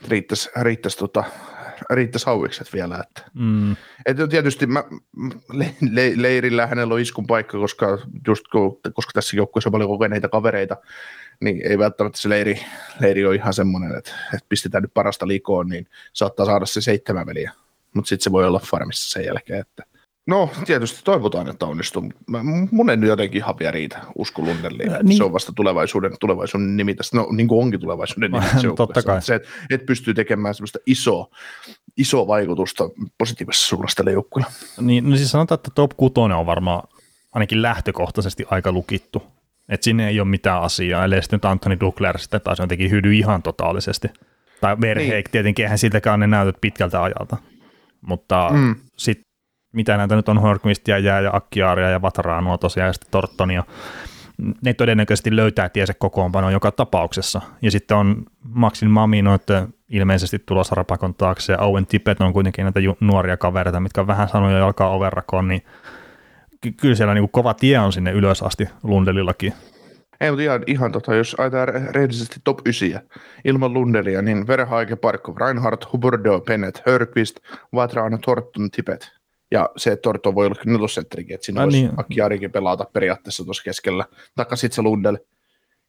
Riittäisi, 0.09 0.51
riittäisi, 0.63 0.99
tota, 0.99 1.25
riittäisi 1.91 2.27
hauikset 2.27 2.73
vielä. 2.73 3.05
Että. 3.09 3.31
Mm. 3.35 3.73
Et 4.07 4.17
tietysti 4.31 4.67
mä, 4.67 4.85
le, 5.53 5.75
le, 5.91 6.13
leirillä 6.17 6.67
hänellä 6.67 6.95
on 6.95 7.01
iskun 7.01 7.27
paikka, 7.27 7.59
koska, 7.59 7.99
just 8.27 8.49
kun, 8.49 8.81
koska 8.93 9.11
tässä 9.15 9.37
joukkueessa 9.37 9.69
on 9.69 9.73
paljon 9.73 9.91
kokeneita 9.91 10.29
kavereita, 10.29 10.77
niin 11.41 11.67
ei 11.67 11.79
välttämättä 11.79 12.19
se 12.19 12.29
leiri, 12.29 12.61
leiri 13.01 13.27
ole 13.27 13.35
ihan 13.35 13.55
semmoinen, 13.55 13.99
että, 13.99 14.11
että 14.35 14.47
pistetään 14.49 14.83
nyt 14.83 14.95
parasta 14.95 15.29
likoon, 15.29 15.69
niin 15.69 15.87
saattaa 16.13 16.47
saada 16.47 16.67
se 16.67 16.81
seitsemän 16.81 17.27
veliä 17.27 17.53
mutta 17.95 18.09
sitten 18.09 18.25
se 18.25 18.33
voi 18.33 18.47
olla 18.47 18.61
farmissa 18.65 19.11
sen 19.11 19.25
jälkeen, 19.25 19.61
että 19.61 19.85
No, 20.29 20.51
tietysti 20.67 21.01
toivotaan, 21.05 21.49
että 21.49 21.67
onnistuu. 21.67 22.13
Mun 22.71 22.91
ei 22.91 22.97
nyt 22.97 23.09
jotenkin 23.09 23.39
ihan 23.39 23.55
vielä 23.59 23.71
riitä 23.71 23.99
usko 24.15 24.43
Lundelliin. 24.43 24.93
Niin. 25.03 25.17
Se 25.17 25.25
on 25.25 25.33
vasta 25.33 25.53
tulevaisuuden, 25.57 26.13
tulevaisuuden 26.21 26.77
nimi 26.77 26.95
tästä. 26.95 27.17
No, 27.17 27.29
niin 27.31 27.49
kuin 27.49 27.63
onkin 27.63 27.81
tulevaisuuden 27.81 28.31
nimi 28.31 28.45
tässä 28.45 28.69
Totta 28.77 29.03
kai. 29.03 29.23
Se, 29.23 29.35
että 29.35 29.49
et 29.71 29.87
pystyy 29.87 30.15
tekemään 30.15 30.55
semmoista 30.55 30.79
isoa, 30.87 31.29
isoa 31.97 32.27
vaikutusta 32.27 32.85
positiivisessa 33.19 33.69
suunnassa 33.69 33.97
tälle 33.97 34.13
joukkueelle. 34.13 34.53
Niin, 34.81 35.11
no 35.11 35.17
siis 35.17 35.31
sanotaan, 35.31 35.57
että 35.57 35.71
top 35.75 35.91
6 35.97 36.15
on 36.39 36.47
varmaan 36.47 36.83
ainakin 37.33 37.63
lähtökohtaisesti 37.63 38.45
aika 38.51 38.73
lukittu. 38.73 39.23
Että 39.69 39.85
sinne 39.85 40.09
ei 40.09 40.21
ole 40.21 40.29
mitään 40.29 40.63
asiaa, 40.63 41.05
ellei 41.05 41.23
sitten 41.23 41.41
Anthony 41.43 41.81
Duckler 41.81 42.19
sitten 42.19 42.41
taas 42.41 42.59
jotenkin 42.59 42.91
hydy 42.91 43.15
ihan 43.15 43.43
totaalisesti. 43.43 44.09
Tai 44.61 44.77
Verheek, 44.81 45.27
niin. 45.27 45.33
tietenkin 45.33 45.65
eihän 45.65 45.79
siltäkään 45.79 46.21
ne 46.21 46.27
näytöt 46.27 46.57
pitkältä 46.61 47.03
ajalta. 47.03 47.37
Mutta 48.01 48.51
mm. 48.53 48.75
sitten 48.97 49.29
mitä 49.73 49.97
näitä 49.97 50.17
nyt 50.17 50.29
on 50.29 50.39
Horkmistia, 50.39 50.99
Jää 50.99 51.21
ja 51.21 51.31
Akkiaaria 51.33 51.91
ja 51.91 52.03
Vataraanua 52.03 52.59
tosiaan 52.59 52.87
ja 52.87 52.93
sitten 52.93 53.11
Tortonia, 53.11 53.65
ne 54.65 54.75
todennäköisesti 54.75 55.37
löytää 55.37 55.69
tiesä 55.69 55.95
kokoonpano 55.95 56.51
joka 56.51 56.73
tapauksessa. 56.73 57.41
Ja 57.63 57.71
sitten 57.71 57.97
on 57.97 58.25
Maxin 58.45 58.91
Mamino, 58.91 59.35
että 59.35 59.69
ilmeisesti 59.89 60.39
tulossa 60.47 60.75
rapakon 60.75 61.15
taakse, 61.15 61.53
ja 61.53 61.59
Owen 61.59 61.87
Tippett 61.87 62.21
on 62.21 62.33
kuitenkin 62.33 62.63
näitä 62.63 62.81
nuoria 63.01 63.37
kavereita, 63.37 63.81
mitkä 63.81 64.01
on 64.01 64.07
vähän 64.07 64.29
sanoja 64.29 64.59
jalkaa 64.59 64.91
overrakoon, 64.91 65.49
niin 65.49 65.63
kyllä 66.77 66.95
siellä 66.95 67.15
niin 67.15 67.29
kova 67.31 67.55
tie 67.55 67.79
on 67.79 67.93
sinne 67.93 68.13
ylös 68.13 68.43
asti 68.43 68.69
Lundelillakin. 68.83 69.53
Ei, 70.21 70.31
mutta 70.31 70.43
ihan, 70.43 70.63
ihan 70.67 70.93
tota, 70.93 71.15
jos 71.15 71.37
ajatellaan 71.39 71.95
rehellisesti 71.95 72.41
top 72.45 72.59
9 72.67 72.89
ilman 73.45 73.75
Lundelia, 73.75 74.23
niin 74.23 74.47
Verhaike, 74.47 74.97
Parkov, 74.97 75.37
Reinhardt, 75.37 75.93
Huberdo, 75.93 76.41
Pennet, 76.41 76.83
Hörqvist, 76.87 77.37
Vatraan, 77.75 78.19
Tortton, 78.21 78.71
Tipet. 78.71 79.11
Ja 79.51 79.71
se, 79.77 79.97
Tortton 79.97 80.35
voi 80.35 80.47
olla 80.47 80.63
nelosentterikin, 80.67 81.35
että 81.35 81.45
siinä 81.45 81.61
ah, 81.61 81.65
voisi 81.65 81.83
niin. 81.83 81.93
Akkiarikin 81.97 82.53
pelata 82.53 82.85
periaatteessa 82.93 83.45
tuossa 83.45 83.63
keskellä. 83.63 84.05
Taikka 84.37 84.57
sitten 84.57 84.77
se 84.77 84.83
Lundel. 84.83 85.19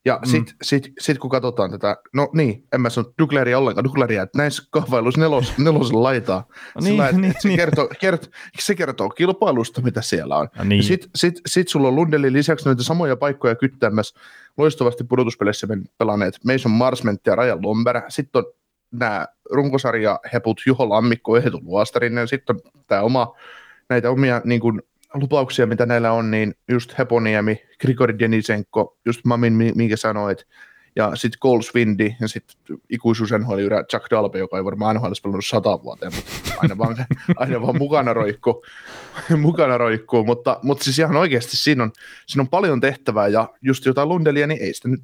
Ja 0.05 0.19
mm. 0.25 0.29
sitten 0.29 0.55
sit, 0.61 0.91
sit, 0.99 1.17
kun 1.17 1.29
katsotaan 1.29 1.71
tätä, 1.71 1.97
no 2.13 2.29
niin, 2.33 2.63
en 2.73 2.81
mä 2.81 2.89
sano 2.89 3.13
Dugleria 3.19 3.57
ollenkaan, 3.57 3.83
Dugleria, 3.83 4.23
että 4.23 4.37
näissä 4.37 4.63
kahvailuissa 4.69 5.21
nelos, 5.21 5.53
nelosen 5.57 6.03
laitaa. 6.03 6.45
no 6.47 6.81
niin, 6.81 6.91
Sillä, 6.91 7.11
niin, 7.11 7.33
se, 7.39 7.47
niin. 7.47 7.57
Kertoo, 7.57 7.89
kert, 7.99 8.29
se 8.59 8.75
kertoo 8.75 9.09
kilpailusta, 9.09 9.81
mitä 9.81 10.01
siellä 10.01 10.37
on. 10.37 10.47
No 10.57 10.63
niin. 10.63 10.83
Sitten 10.83 11.09
sit, 11.15 11.41
sit 11.45 11.67
sulla 11.67 11.87
on 11.87 11.95
Lundelin 11.95 12.33
lisäksi 12.33 12.65
noita 12.65 12.83
samoja 12.83 13.15
paikkoja 13.15 13.55
kyttämässä 13.55 14.19
loistavasti 14.57 15.03
pudotuspeleissä 15.03 15.67
pelanneet 15.97 16.39
Mason 16.45 16.71
Marsment 16.71 17.21
ja 17.25 17.35
Rajan 17.35 17.63
Lomber. 17.63 18.01
Sitten 18.09 18.39
on 18.39 18.51
nämä 18.91 19.27
runkosarja 19.51 20.19
heput 20.33 20.61
Juho 20.65 20.89
Lammikko 20.89 21.35
ja 21.35 21.41
Hetu 21.41 21.59
Luostarinen. 21.63 22.27
Sitten 22.27 22.55
on 22.55 22.61
tämä 22.87 23.01
oma, 23.01 23.35
näitä 23.89 24.09
omia 24.09 24.41
niin 24.45 24.61
kuin, 24.61 24.81
lupauksia, 25.13 25.67
mitä 25.67 25.85
näillä 25.85 26.11
on, 26.11 26.31
niin 26.31 26.55
just 26.71 26.97
Heponiemi, 26.97 27.61
Grigori 27.81 28.19
Denisenko, 28.19 28.97
just 29.05 29.25
Mamin, 29.25 29.53
minkä 29.53 29.97
sanoit, 29.97 30.47
ja 30.95 31.15
sitten 31.15 31.39
Cole 31.39 31.61
Swindy, 31.61 32.11
ja 32.21 32.27
sitten 32.27 32.77
ikuisuus 32.89 33.31
nhl 33.31 33.59
Jack 33.93 34.11
Dalbe, 34.11 34.39
joka 34.39 34.57
ei 34.57 34.65
varmaan 34.65 34.95
NHL 34.95 35.11
pelannut 35.23 35.45
sata 35.45 35.83
vuoteen, 35.83 36.11
mutta 36.15 36.31
aina 36.57 36.77
vaan, 36.77 37.05
aina 37.37 37.61
vaan 37.61 37.77
mukana 37.77 38.13
roikkuu, 38.13 38.65
mukana 39.37 39.77
roikkuu. 39.77 40.23
Mutta, 40.23 40.59
mutta 40.63 40.83
siis 40.83 40.99
ihan 40.99 41.15
oikeasti 41.15 41.57
siinä 41.57 41.83
on, 41.83 41.91
siinä 42.27 42.41
on 42.41 42.49
paljon 42.49 42.81
tehtävää, 42.81 43.27
ja 43.27 43.49
just 43.61 43.85
jotain 43.85 44.09
Lundelia, 44.09 44.47
niin 44.47 44.61
ei 44.61 44.73
sitä 44.73 44.87
nyt, 44.87 45.01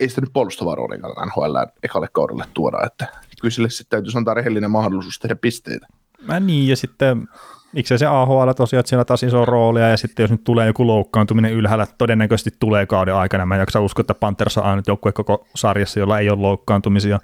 ei 0.00 0.08
sitä 0.08 0.20
nyt 0.20 0.32
puolustavaa 0.32 0.74
roolia 0.74 0.98
NHL 1.26 1.56
ekalle 1.82 2.08
kaudelle 2.12 2.44
tuoda, 2.54 2.86
että 2.86 3.06
kyllä 3.40 3.52
sille 3.52 3.70
sitten 3.70 3.90
täytyisi 3.90 4.18
antaa 4.18 4.34
rehellinen 4.34 4.70
mahdollisuus 4.70 5.18
tehdä 5.18 5.36
pisteitä. 5.36 5.86
Mä 6.22 6.40
niin, 6.40 6.68
ja 6.68 6.76
sitten 6.76 7.28
miksi 7.72 7.98
se 7.98 8.06
AHL 8.06 8.50
tosiaan, 8.56 8.80
että 8.80 8.88
siellä 8.88 9.04
taas 9.04 9.22
iso 9.22 9.44
roolia, 9.44 9.88
ja 9.88 9.96
sitten 9.96 10.22
jos 10.22 10.30
nyt 10.30 10.44
tulee 10.44 10.66
joku 10.66 10.86
loukkaantuminen 10.86 11.52
ylhäällä, 11.52 11.86
todennäköisesti 11.98 12.50
tulee 12.60 12.86
kauden 12.86 13.14
aikana, 13.14 13.46
mä 13.46 13.54
en 13.54 13.60
jaksa 13.60 13.80
uskoa, 13.80 14.00
että 14.00 14.14
Panthers 14.14 14.58
on 14.58 14.64
ainut 14.64 14.86
joukkue 14.86 15.12
koko 15.12 15.46
sarjassa, 15.54 16.00
jolla 16.00 16.18
ei 16.18 16.30
ole 16.30 16.40
loukkaantumisia, 16.40 17.18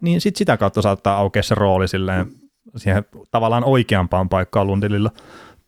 niin 0.00 0.20
sitten 0.20 0.38
sitä 0.38 0.56
kautta 0.56 0.82
saattaa 0.82 1.16
aukea 1.16 1.42
se 1.42 1.54
rooli 1.54 1.88
silleen 1.88 2.26
siihen 2.76 3.04
tavallaan 3.30 3.64
oikeampaan 3.64 4.28
paikkaan 4.28 4.66
Lundililla. 4.66 5.10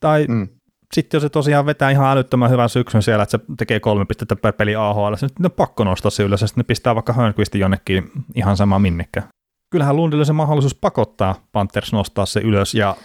Tai 0.01 0.27
mm. 0.29 0.49
sitten 0.95 1.19
jos 1.19 1.23
se 1.23 1.29
tosiaan 1.29 1.67
vetää 1.67 1.91
ihan 1.91 2.11
älyttömän 2.11 2.51
hyvän 2.51 2.69
syksyn 2.69 3.03
siellä, 3.03 3.23
että 3.23 3.39
se 3.39 3.45
tekee 3.57 3.81
kolme 3.81 4.05
pistettä 4.05 4.37
per 4.37 4.53
peli 4.53 4.77
AHL, 4.77 5.11
niin 5.11 5.19
sitten 5.19 5.47
on 5.47 5.51
pakko 5.51 5.85
nostaa 5.85 6.11
se 6.11 6.23
ylös, 6.23 6.41
ja 6.41 6.47
sitten 6.47 6.63
ne 6.63 6.67
pistää 6.67 6.95
vaikka 6.95 7.13
Hörnqvistin 7.13 7.61
jonnekin 7.61 8.11
ihan 8.35 8.57
sama 8.57 8.79
minnekään. 8.79 9.29
Kyllähän 9.71 9.97
Lundille 9.97 10.25
se 10.25 10.33
mahdollisuus 10.33 10.75
pakottaa 10.75 11.35
Panthers 11.53 11.93
nostaa 11.93 12.27
se 12.27 12.41
ylös, 12.41 12.75
ja 12.75 12.97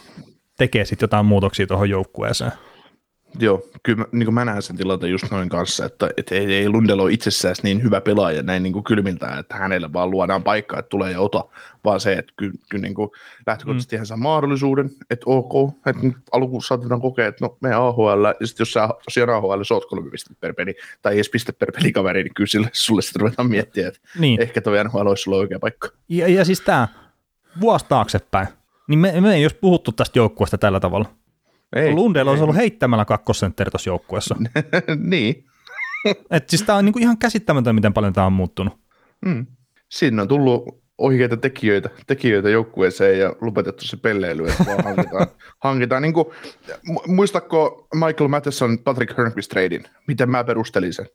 tekee 0.57 0.85
sitten 0.85 1.03
jotain 1.03 1.25
muutoksia 1.25 1.67
tuohon 1.67 1.89
joukkueeseen. 1.89 2.51
Joo, 3.39 3.63
kyllä 3.83 3.97
mä, 3.97 4.05
niin 4.11 4.33
mä 4.33 4.45
näen 4.45 4.61
sen 4.61 4.77
tilanteen 4.77 5.11
just 5.11 5.31
noin 5.31 5.49
kanssa, 5.49 5.85
että, 5.85 6.09
että 6.17 6.35
ei, 6.35 6.55
ei 6.55 6.69
Lundell 6.69 6.99
ole 6.99 7.11
itsessään 7.11 7.55
niin 7.63 7.83
hyvä 7.83 8.01
pelaaja 8.01 8.43
näin 8.43 8.63
niin 8.63 8.73
kuin 8.73 8.83
kylmiltään, 8.83 9.39
että 9.39 9.55
hänelle 9.55 9.93
vaan 9.93 10.11
luodaan 10.11 10.43
paikka, 10.43 10.79
että 10.79 10.89
tulee 10.89 11.11
ja 11.11 11.21
ota, 11.21 11.45
vaan 11.85 11.99
se, 11.99 12.13
että 12.13 12.33
kyllä, 12.35 12.53
kyllä 12.69 12.81
niin 12.81 12.93
kuin 12.93 13.09
lähtökohtaisesti 13.47 13.95
mm. 13.95 13.99
hän 13.99 14.05
saa 14.05 14.17
mahdollisuuden, 14.17 14.89
että 15.09 15.23
ok, 15.25 15.73
että 15.85 16.01
alkuun 16.31 16.63
saatetaan 16.63 17.01
kokea, 17.01 17.27
että 17.27 17.45
no 17.45 17.57
me 17.61 17.73
AHL, 17.73 18.25
ja 18.39 18.47
sitten 18.47 18.61
jos 18.61 18.73
sä 18.73 18.89
tosiaan 19.05 19.29
AHL 19.29 19.63
sä 19.63 19.73
oot 19.73 19.85
kolme 19.85 20.11
pistettä 20.11 20.37
per 20.41 20.53
peli, 20.53 20.75
tai 21.01 21.13
edes 21.13 21.29
piste 21.29 21.51
per 21.51 21.71
pelikaveri, 21.71 22.23
niin 22.23 22.33
kyllä 22.33 22.47
sille, 22.47 22.69
sulle 22.73 23.01
sitten 23.01 23.21
ruvetaan 23.21 23.49
miettiä, 23.49 23.87
että 23.87 23.99
niin. 24.19 24.41
ehkä 24.41 24.61
toi 24.61 24.83
NHL 24.83 25.07
olisi 25.07 25.23
sulla 25.23 25.37
oikea 25.37 25.59
paikka. 25.59 25.89
Ja, 26.09 26.27
ja 26.27 26.45
siis 26.45 26.61
tämä 26.61 26.87
vuosi 27.61 27.85
taaksepäin, 27.89 28.47
niin 28.91 28.99
me, 28.99 29.21
me 29.21 29.35
ei 29.35 29.43
olisi 29.43 29.57
puhuttu 29.61 29.91
tästä 29.91 30.19
joukkueesta 30.19 30.57
tällä 30.57 30.79
tavalla. 30.79 31.09
Ei, 31.75 31.93
Lundell 31.93 32.27
olisi 32.27 32.43
ollut 32.43 32.55
heittämällä 32.55 33.05
kakkosentteri 33.05 33.71
tuossa 33.71 33.89
joukkueessa. 33.89 34.35
niin. 35.11 35.45
Et 36.31 36.49
siis 36.49 36.63
tämä 36.63 36.77
on 36.77 36.85
niinku 36.85 36.99
ihan 36.99 37.17
käsittämätöntä, 37.17 37.73
miten 37.73 37.93
paljon 37.93 38.13
tämä 38.13 38.27
on 38.27 38.33
muuttunut. 38.33 38.73
Mm. 39.25 39.45
Siinä 39.89 40.21
on 40.21 40.27
tullut 40.27 40.81
oikeita 40.97 41.37
tekijöitä, 41.37 41.89
tekijöitä 42.07 42.49
joukkueeseen 42.49 43.19
ja 43.19 43.35
lopetettu 43.41 43.85
se 43.85 43.97
pelleily, 43.97 44.47
että 44.47 44.65
vaan 44.65 44.83
hankitaan. 44.83 45.27
hankitaan. 45.63 46.01
Niin 46.01 46.13
kuin, 46.13 46.27
muistatko 47.07 47.87
Michael 47.93 48.27
Matheson 48.27 48.79
Patrick 48.79 49.17
Hörnqvist 49.17 49.49
tradin? 49.49 49.83
Miten 50.07 50.29
mä 50.29 50.43
perustelin 50.43 50.93
sen? 50.93 51.05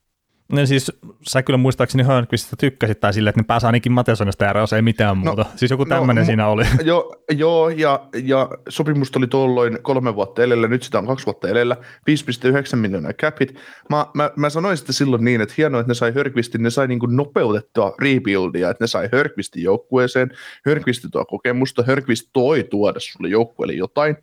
No 0.53 0.67
siis 0.67 0.93
sä 1.29 1.43
kyllä 1.43 1.57
muistaakseni 1.57 2.05
Hörnqvististä 2.05 2.57
tykkäsit 2.57 3.01
tai 3.01 3.13
silleen, 3.13 3.31
että 3.31 3.41
ne 3.41 3.47
pääsee 3.47 3.69
ainakin 3.69 3.93
Matesonista 3.93 4.51
eroon, 4.51 4.67
ei 4.77 4.83
mitään 4.83 5.17
no, 5.17 5.25
muuta. 5.25 5.43
No, 5.43 5.49
siis 5.57 5.71
joku 5.71 5.87
tämmöinen 5.87 6.23
no, 6.23 6.27
siinä 6.27 6.49
oli. 6.49 6.65
Jo, 6.85 7.13
joo, 7.31 7.69
ja, 7.69 8.09
ja 8.25 8.49
sopimus 8.69 9.17
oli 9.17 9.27
tuolloin 9.27 9.79
kolme 9.83 10.15
vuotta 10.15 10.43
edellä, 10.43 10.69
nyt 10.69 10.83
sitä 10.83 10.99
on 10.99 11.07
kaksi 11.07 11.27
vuotta 11.27 11.49
edellä, 11.49 11.77
5,9 12.11 12.77
miljoonaa 12.77 13.13
capit. 13.13 13.55
Mä, 13.91 14.07
mä, 14.15 14.31
mä 14.37 14.51
sanoin 14.51 14.77
sitten 14.77 14.95
silloin 14.95 15.25
niin, 15.25 15.41
että 15.41 15.55
hienoa, 15.59 15.81
että 15.81 15.91
ne 15.91 15.95
sai 15.95 16.13
Hörnqvistin, 16.15 16.63
ne 16.63 16.71
sai 16.71 16.89
niin 16.89 16.99
kuin 16.99 17.17
nopeutettua 17.17 17.95
rebuildia, 17.99 18.71
että 18.71 18.85
ne 18.85 18.89
sai 18.89 19.09
Hörnqvistin 19.13 19.63
joukkueeseen, 19.63 20.31
Hörnqvistin 20.67 21.11
tuo 21.11 21.25
kokemusta, 21.25 21.83
Hörnqvist 21.83 22.29
toi 22.33 22.65
tuoda 22.65 23.01
sulle 23.01 23.29
joukkueelle 23.29 23.75
jotain, 23.75 24.17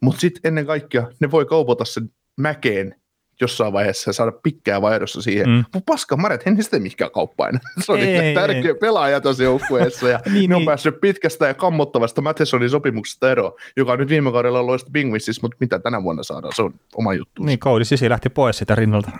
mutta 0.00 0.20
sitten 0.20 0.40
ennen 0.44 0.66
kaikkea 0.66 1.08
ne 1.20 1.30
voi 1.30 1.46
kaupata 1.46 1.84
sen 1.84 2.10
mäkeen 2.36 2.94
jossain 3.40 3.72
vaiheessa 3.72 4.12
saada 4.12 4.32
pikkää 4.32 4.82
vaihdossa 4.82 5.22
siihen. 5.22 5.48
Mm. 5.48 5.64
Mutta 5.74 5.92
paska 5.92 6.16
Maret, 6.16 6.46
en 6.46 6.62
sitä 6.62 6.78
mikään 6.78 7.10
kauppaan. 7.10 7.60
Se 7.84 7.92
on 7.92 7.98
niin 7.98 8.34
tärkeä 8.34 8.70
ei. 8.70 8.74
pelaaja 8.74 9.20
tuossa 9.20 9.42
joukkueessa 9.42 10.08
ja 10.08 10.20
niin, 10.32 10.50
ne 10.50 10.56
on 10.56 10.60
niin. 10.60 10.66
päässyt 10.66 11.00
pitkästä 11.00 11.46
ja 11.46 11.54
kammottavasta 11.54 12.20
Mathesonin 12.20 12.70
sopimuksesta 12.70 13.30
eroon, 13.30 13.52
joka 13.76 13.92
on 13.92 13.98
nyt 13.98 14.08
viime 14.08 14.32
kaudella 14.32 14.58
ollut 14.58 14.70
loista 14.70 14.90
Bingwississa, 14.90 15.42
mutta 15.42 15.56
mitä 15.60 15.78
tänä 15.78 16.02
vuonna 16.02 16.22
saadaan, 16.22 16.52
se 16.56 16.62
on 16.62 16.74
oma 16.94 17.14
juttu. 17.14 17.42
Niin, 17.42 17.58
Koudi 17.58 17.84
Sisi 17.84 18.08
lähti 18.08 18.28
pois 18.28 18.58
sitä 18.58 18.74
rinnalta. 18.74 19.10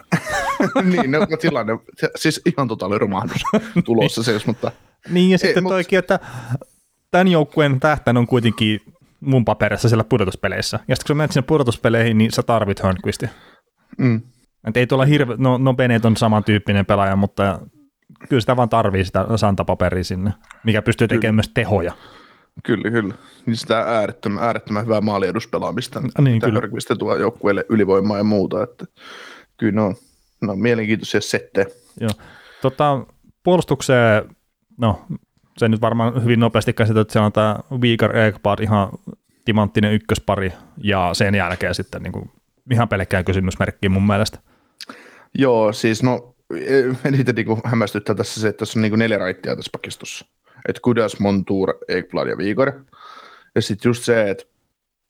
niin, 0.93 1.11
no, 1.11 1.27
tilanne, 1.41 1.79
siis 2.17 2.41
ihan 2.47 2.69
totaali 2.69 2.99
romahdus 2.99 3.43
tulossa 3.85 4.23
se, 4.23 4.41
mutta... 4.47 4.73
Niin, 5.11 5.31
ja 5.31 5.39
sitten 5.39 5.65
toikin, 5.65 5.99
että 5.99 6.21
tämän 7.11 7.29
joukkueen 7.29 7.81
tähtän 7.81 8.17
on 8.17 8.27
kuitenkin 8.27 8.81
mun 9.21 9.45
paperissa 9.45 9.89
siellä 9.89 10.05
pudotuspeleissä. 10.05 10.81
Ja 10.89 10.97
sitten 10.97 11.07
kun 11.07 11.15
sä 11.15 11.19
menet 11.19 11.33
sinne 11.33 11.47
pudotuspeleihin, 11.47 12.19
niin 12.19 12.33
sä 12.33 12.43
tarvit 12.43 12.81
Hörnqvistia. 12.81 13.29
Mm. 13.99 14.23
Et 14.69 14.77
ei 14.77 14.87
tuolla 14.87 15.05
hirve, 15.05 15.35
no, 15.39 15.59
no 15.59 15.75
Benet 15.75 16.05
on 16.05 16.17
samantyyppinen 16.17 16.87
pelaaja, 16.87 17.17
mutta 17.17 17.61
kyllä 18.29 18.41
sitä 18.41 18.57
vaan 18.57 18.69
tarvii 18.69 19.05
sitä 19.05 19.27
santapaperia 19.37 20.05
sinne, 20.05 20.33
mikä 20.65 20.83
pystyy 20.83 21.09
tekemään 21.09 21.21
kyllä. 21.21 21.33
myös 21.33 21.51
tehoja. 21.55 21.93
Kyllä, 22.65 22.91
kyllä. 22.91 23.15
Niin 23.47 23.57
sitä 23.57 23.79
äärettömän, 23.79 24.45
äärettömän 24.45 24.85
hyvää 24.85 25.01
maalieduspelaamista, 25.01 26.01
niin, 26.01 26.35
mitä 26.35 26.51
Hörkvistä 26.53 26.97
tuo 26.97 27.17
joukkueelle 27.17 27.65
ylivoimaa 27.69 28.19
ja 28.19 28.25
muuta. 28.25 28.63
Että 28.63 28.85
kyllä 29.57 29.73
ne 29.73 29.81
on, 29.81 29.95
ne 30.43 30.53
on 30.53 30.59
mielenkiintoisia 30.59 31.21
settejä. 31.21 31.67
Joo. 32.01 32.11
Tota, 32.63 33.07
puolustukseen, 33.43 34.37
no 34.79 35.05
se 35.57 35.69
nyt 35.69 35.81
varmaan 35.81 36.25
hyvin 36.25 36.41
nopeasti 36.41 36.73
käsitelty, 36.73 37.01
että 37.01 37.13
siellä 37.13 37.27
on 37.27 37.33
tämä 37.33 37.59
Viikar 37.81 38.17
Ekpad 38.17 38.59
ihan 38.59 38.89
timanttinen 39.45 39.93
ykköspari, 39.93 40.53
ja 40.83 41.11
sen 41.13 41.35
jälkeen 41.35 41.75
sitten 41.75 42.03
niin 42.03 42.13
kuin 42.13 42.31
ihan 42.71 42.89
pelkkää 42.89 43.23
kysymysmerkkiä 43.23 43.91
mun 43.91 44.07
mielestä. 44.07 44.39
Joo, 45.35 45.73
siis 45.73 46.03
no 46.03 46.35
eniten 47.05 47.35
niin 47.35 47.47
hämmästyttää 47.65 48.15
tässä 48.15 48.41
se, 48.41 48.49
että 48.49 48.59
tässä 48.59 48.79
on 48.79 48.83
niin 48.83 48.99
neljä 48.99 49.19
raittia 49.19 49.57
tässä 49.57 49.71
pakistossa. 49.73 50.27
Että 50.69 50.81
Kudas, 50.83 51.21
Montour, 51.21 51.75
Ekblad 51.89 52.29
ja 52.29 52.39
Viikor. 52.39 52.73
Ja 53.55 53.63
sitten 53.63 53.91
just 53.91 54.05
se, 54.05 54.31
että 54.31 54.45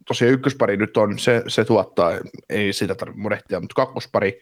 tosiaan 0.09 0.35
ykköspari 0.35 0.77
nyt 0.77 0.97
on, 0.97 1.19
se, 1.19 1.43
se 1.49 1.65
tuottaa, 1.65 2.11
ei 2.49 2.73
sitä 2.73 2.95
tarvitse 2.95 3.21
murehtia, 3.21 3.61
mutta 3.61 3.75
kakkospari, 3.75 4.41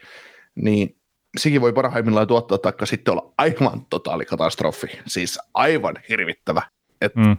niin 0.54 0.96
sekin 1.38 1.60
voi 1.60 1.72
parhaimmillaan 1.72 2.26
tuottaa, 2.26 2.58
taikka 2.58 2.86
sitten 2.86 3.12
olla 3.12 3.32
aivan 3.38 3.86
totaali 3.90 4.24
katastrofi. 4.24 4.86
Siis 5.06 5.38
aivan 5.54 5.94
hirvittävä. 6.08 6.62
Että 7.00 7.20
mm 7.20 7.36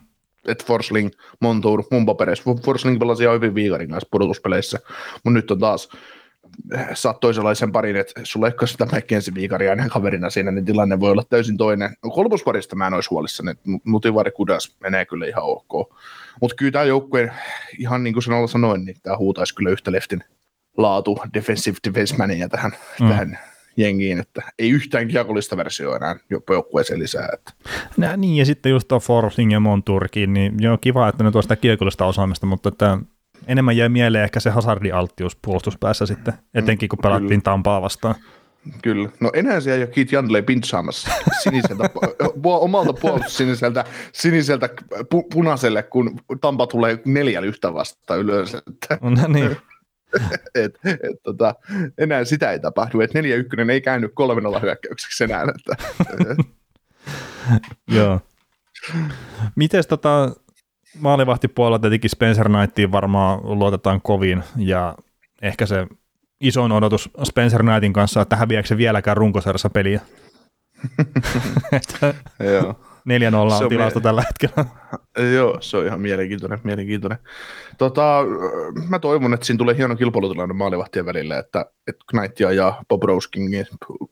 että 0.48 0.64
Forsling, 0.68 1.12
Montour, 1.40 1.84
mun 1.92 2.06
papereissa. 2.06 2.44
Forsling 2.66 3.00
pelasi 3.00 3.24
ihan 3.24 3.36
hyvin 3.36 3.56
Viikarin 3.56 3.90
kanssa 3.90 4.08
pudotuspeleissä, 4.12 4.80
mutta 5.14 5.30
nyt 5.30 5.52
on 5.52 5.60
taas 5.60 5.90
saat 6.94 7.20
toisenlaisen 7.20 7.72
parin, 7.72 7.96
että 7.96 8.22
sulla 8.24 8.48
ei 8.48 8.68
sitä 8.68 8.86
McKenzie 8.86 9.34
viikaria 9.34 9.74
ja 9.74 9.90
kaverina 9.90 10.30
siinä, 10.30 10.52
niin 10.52 10.66
tilanne 10.66 11.00
voi 11.00 11.12
olla 11.12 11.24
täysin 11.30 11.58
toinen. 11.58 11.96
Kolmosparista 12.14 12.76
mä 12.76 12.88
en 12.88 12.94
olisi 12.94 13.10
huolissani, 13.10 13.52
että 13.52 13.64
Mutivari 13.84 14.32
Kudas 14.32 14.76
menee 14.80 15.06
kyllä 15.06 15.26
ihan 15.26 15.44
ok. 15.44 15.94
Mutta 16.42 16.56
kyllä 16.56 16.72
tämä 16.72 16.86
joukkue, 16.86 17.32
ihan 17.80 18.04
niin 18.04 18.14
kuin 18.14 18.50
sanoin, 18.50 18.86
niin 18.86 18.98
tämä 19.04 19.18
huutaisi 19.18 19.56
kyllä 19.56 19.70
yhtä 19.70 19.92
leftin 19.92 20.24
laatu 20.78 21.20
defensive 21.34 21.78
defensemania 21.88 22.50
tähän, 22.50 22.72
mm. 23.00 23.08
tähän 23.08 23.40
jengiin, 23.78 24.20
että 24.20 24.42
ei 24.60 24.70
yhtään 24.70 25.08
kiekollista 25.08 25.58
versioa 25.58 25.96
enää 25.96 26.16
joukkueeseen 26.50 27.00
lisää. 27.00 27.30
Että. 27.34 27.54
Nä, 27.98 28.18
niin, 28.18 28.36
ja 28.36 28.46
sitten 28.46 28.70
just 28.70 28.88
tuo 28.88 29.00
Forcing 29.00 29.52
ja 29.52 29.60
Monturkin, 29.60 30.34
niin 30.34 30.54
joo, 30.60 30.78
kiva, 30.78 31.10
että 31.10 31.24
ne 31.24 31.32
tuo 31.32 31.42
sitä 31.42 31.56
kiekollista 31.56 32.06
osaamista, 32.06 32.46
mutta 32.46 32.70
että 32.70 32.98
enemmän 33.48 33.78
jäi 33.78 33.90
mieleen 33.90 34.24
ehkä 34.24 34.40
se 34.40 34.50
hazardialttius 34.50 35.38
puolustuspäässä 35.42 36.06
sitten, 36.06 36.34
etenkin 36.54 36.90
kun 36.90 37.00
pelattiin 37.02 37.42
Tampaa 37.42 37.82
vastaan. 37.82 38.16
Kyllä. 38.82 39.10
No 39.20 39.32
enää 39.34 39.60
siellä 39.60 39.78
ei 39.78 39.84
ole 39.84 39.94
Keith 39.94 40.14
Jandley 40.14 40.42
pintsaamassa 40.42 41.12
siniseltä, 41.44 41.90
omalta 42.44 42.94
puolustus 42.94 43.38
siniseltä, 43.38 43.86
siniseltä 44.14 44.70
pu, 45.10 45.24
punaiselle, 45.24 45.84
kun 45.84 46.20
Tampa 46.42 46.68
tulee 46.68 47.00
neljällä 47.06 47.48
yhtä 47.48 47.74
vasta 47.74 48.16
ylös. 48.16 48.58
No 49.02 49.28
niin. 49.28 49.58
et, 50.56 50.80
et, 50.86 51.24
tota, 51.24 51.56
enää 51.98 52.24
sitä 52.24 52.52
ei 52.52 52.60
tapahdu, 52.60 53.02
että 53.02 53.20
4-1 53.20 53.24
ei 53.72 53.82
käynyt 53.82 54.12
3-0 54.58 54.62
hyökkäykseksi 54.62 55.24
enää. 55.24 55.44
Että, 55.44 55.84
Joo. 57.96 58.22
Miten 59.56 59.84
tota, 59.90 60.32
maalivahtipuolella 61.00 61.80
tietenkin 61.80 62.10
Spencer 62.10 62.50
Knightiin 62.50 62.92
varmaan 62.92 63.40
luotetaan 63.44 64.02
kovin, 64.02 64.44
ja 64.58 64.96
ehkä 65.42 65.66
se 65.66 65.88
isoin 66.42 66.72
odotus 66.72 67.10
Spencer 67.24 67.64
Knightin 67.64 67.94
kanssa, 67.94 68.22
että 68.22 68.36
häviääkö 68.36 68.68
se 68.68 68.78
vieläkään 68.78 69.18
runkosarjassa 69.18 69.70
peliä. 69.70 70.02
Joo. 72.54 72.83
4-0 73.10 73.36
on, 73.36 73.52
on 73.64 73.70
tilasto 73.70 74.00
mie- 74.00 74.04
tällä 74.04 74.24
hetkellä. 74.28 74.70
Joo, 75.36 75.58
se 75.62 75.78
on 75.78 75.86
ihan 75.86 76.02
mielenkiintoinen. 76.02 76.60
mielenkiintoinen. 76.64 77.18
Tota, 77.78 78.24
mä 78.90 79.00
toivon, 79.00 79.34
että 79.34 79.46
siinä 79.46 79.58
tulee 79.58 79.78
hieno 79.78 79.96
kilpailutilanne 79.96 80.54
maalivahtien 80.54 81.06
välillä, 81.06 81.40
että, 81.40 81.66
että 81.88 82.04
Knight 82.10 82.40
ja 82.40 82.84
Bobrovskin 82.90 83.44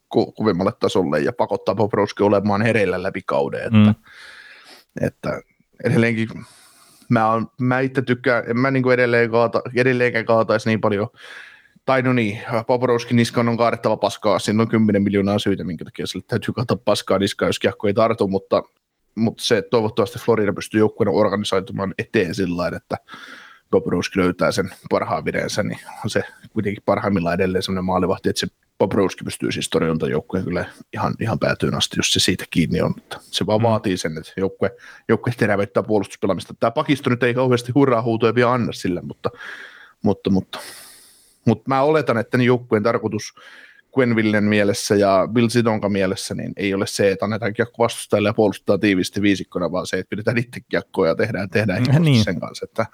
ku, 0.09 0.31
kuvimmalle 0.31 0.71
tasolle 0.79 1.19
ja 1.19 1.33
pakottaa 1.33 1.75
Bobrovskin 1.75 2.25
olemaan 2.25 2.61
hereillä 2.61 3.03
läpi 3.03 3.21
kauden. 3.25 3.61
Että, 3.61 3.77
mm. 3.77 3.95
että 5.01 5.41
edelleenkin 5.83 6.27
mä, 7.09 7.27
on, 7.27 7.47
mä 7.61 7.79
itse 7.79 8.01
tykkään, 8.01 8.43
en 8.47 8.59
mä 8.59 8.71
niin 8.71 8.91
edelleen 8.91 9.31
kaata, 9.31 9.61
edelleenkään 9.75 10.25
kaataisi 10.25 10.69
niin 10.69 10.81
paljon 10.81 11.07
tai 11.85 12.01
no 12.01 12.13
niin, 12.13 12.39
Bobrovskin 12.67 13.17
niskan 13.17 13.49
on 13.49 13.57
kaadettava 13.57 13.97
paskaa, 13.97 14.39
siinä 14.39 14.61
on 14.61 14.67
10 14.67 15.03
miljoonaa 15.03 15.39
syytä, 15.39 15.63
minkä 15.63 15.85
takia 15.85 16.07
sille 16.07 16.25
täytyy 16.27 16.53
kaataa 16.53 16.77
paskaa 16.85 17.19
niskaa, 17.19 17.49
jos 17.49 17.59
kiekko 17.59 17.87
ei 17.87 17.93
tartu, 17.93 18.27
mutta 18.27 18.63
mutta 19.15 19.43
se 19.43 19.61
toivottavasti 19.61 20.19
Florida 20.19 20.53
pystyy 20.53 20.79
joukkueena 20.79 21.11
organisoitumaan 21.11 21.93
eteen 21.97 22.35
sillä 22.35 22.57
lailla, 22.57 22.77
että 22.77 22.97
Bobrovski 23.71 24.19
löytää 24.19 24.51
sen 24.51 24.71
parhaan 24.89 25.25
videensä, 25.25 25.63
niin 25.63 25.79
on 26.03 26.09
se 26.09 26.23
kuitenkin 26.53 26.83
parhaimmillaan 26.85 27.35
edelleen 27.35 27.63
sellainen 27.63 27.85
maalivahti, 27.85 28.29
että 28.29 28.39
se 28.39 28.47
Bobrovski 28.77 29.23
pystyy 29.23 29.51
siis 29.51 29.69
torjuntajoukkueen 29.69 30.45
kyllä 30.45 30.65
ihan, 30.93 31.13
ihan 31.19 31.39
päätyyn 31.39 31.75
asti, 31.75 31.95
jos 31.99 32.13
se 32.13 32.19
siitä 32.19 32.45
kiinni 32.49 32.81
on. 32.81 32.93
Mutta 32.95 33.19
se 33.21 33.45
vaan 33.45 33.59
mm. 33.59 33.63
vaatii 33.63 33.97
sen, 33.97 34.17
että 34.17 34.33
joukkue, 34.37 34.71
joukkue 35.09 35.33
terävöittää 35.37 35.83
puolustuspelaamista. 35.83 36.53
Tämä 36.59 36.71
pakisto 36.71 37.09
nyt 37.09 37.23
ei 37.23 37.33
kauheasti 37.33 37.71
hurraa 37.71 38.01
huutoja 38.01 38.35
vielä 38.35 38.53
anna 38.53 38.71
sille, 38.71 39.01
mutta, 39.01 39.29
mutta, 40.03 40.29
mutta, 40.29 40.59
mutta 41.45 41.63
mä 41.67 41.81
oletan, 41.81 42.17
että 42.17 42.37
joukkueen 42.37 42.83
tarkoitus 42.83 43.33
Quenvillen 43.97 44.43
mielessä 44.43 44.95
ja 44.95 45.27
Bill 45.33 45.49
Sidonka 45.49 45.89
mielessä 45.89 46.35
niin 46.35 46.53
ei 46.57 46.73
ole 46.73 46.87
se, 46.87 47.11
että 47.11 47.25
annetaan 47.25 47.53
kiekko 47.53 47.83
vastustajalle 47.83 48.29
ja 48.29 48.33
puolustaa 48.33 48.77
tiivisti 48.77 49.21
viisikkona, 49.21 49.71
vaan 49.71 49.87
se, 49.87 49.97
että 49.97 50.09
pidetään 50.09 50.37
itse 50.37 50.59
kiekkoa 50.69 51.07
ja 51.07 51.15
tehdään, 51.15 51.49
tehdään 51.49 51.83
niin. 51.99 52.23
sen 52.23 52.39
kanssa. 52.39 52.65
Että... 52.65 52.85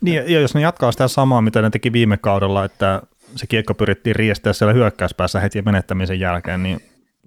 Niin, 0.00 0.16
ja 0.16 0.40
jos 0.40 0.54
ne 0.54 0.60
jatkaa 0.60 0.92
sitä 0.92 1.08
samaa, 1.08 1.42
mitä 1.42 1.62
ne 1.62 1.70
teki 1.70 1.92
viime 1.92 2.16
kaudella, 2.16 2.64
että 2.64 3.02
se 3.36 3.46
kiekko 3.46 3.74
pyrittiin 3.74 4.16
riestää 4.16 4.52
siellä 4.52 4.72
hyökkäyspäässä 4.72 5.40
heti 5.40 5.62
menettämisen 5.62 6.20
jälkeen, 6.20 6.62
niin 6.62 6.80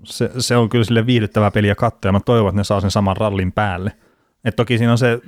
se, 0.04 0.32
se 0.40 0.58
on 0.58 0.70
kyllä 0.70 0.84
sille 0.84 1.06
viihdyttävää 1.06 1.52
peliä 1.52 1.76
katsoa, 1.76 2.10
ja 2.10 2.14
mä 2.14 2.20
toivon, 2.20 2.50
että 2.50 2.60
ne 2.60 2.64
saa 2.64 2.82
sen 2.82 2.92
saman 2.92 3.18
rallin 3.18 3.52
päälle. 3.52 3.92
Et 4.46 4.56
toki 4.56 4.78
siinä 4.78 4.92
on 4.92 4.98
se 4.98 5.20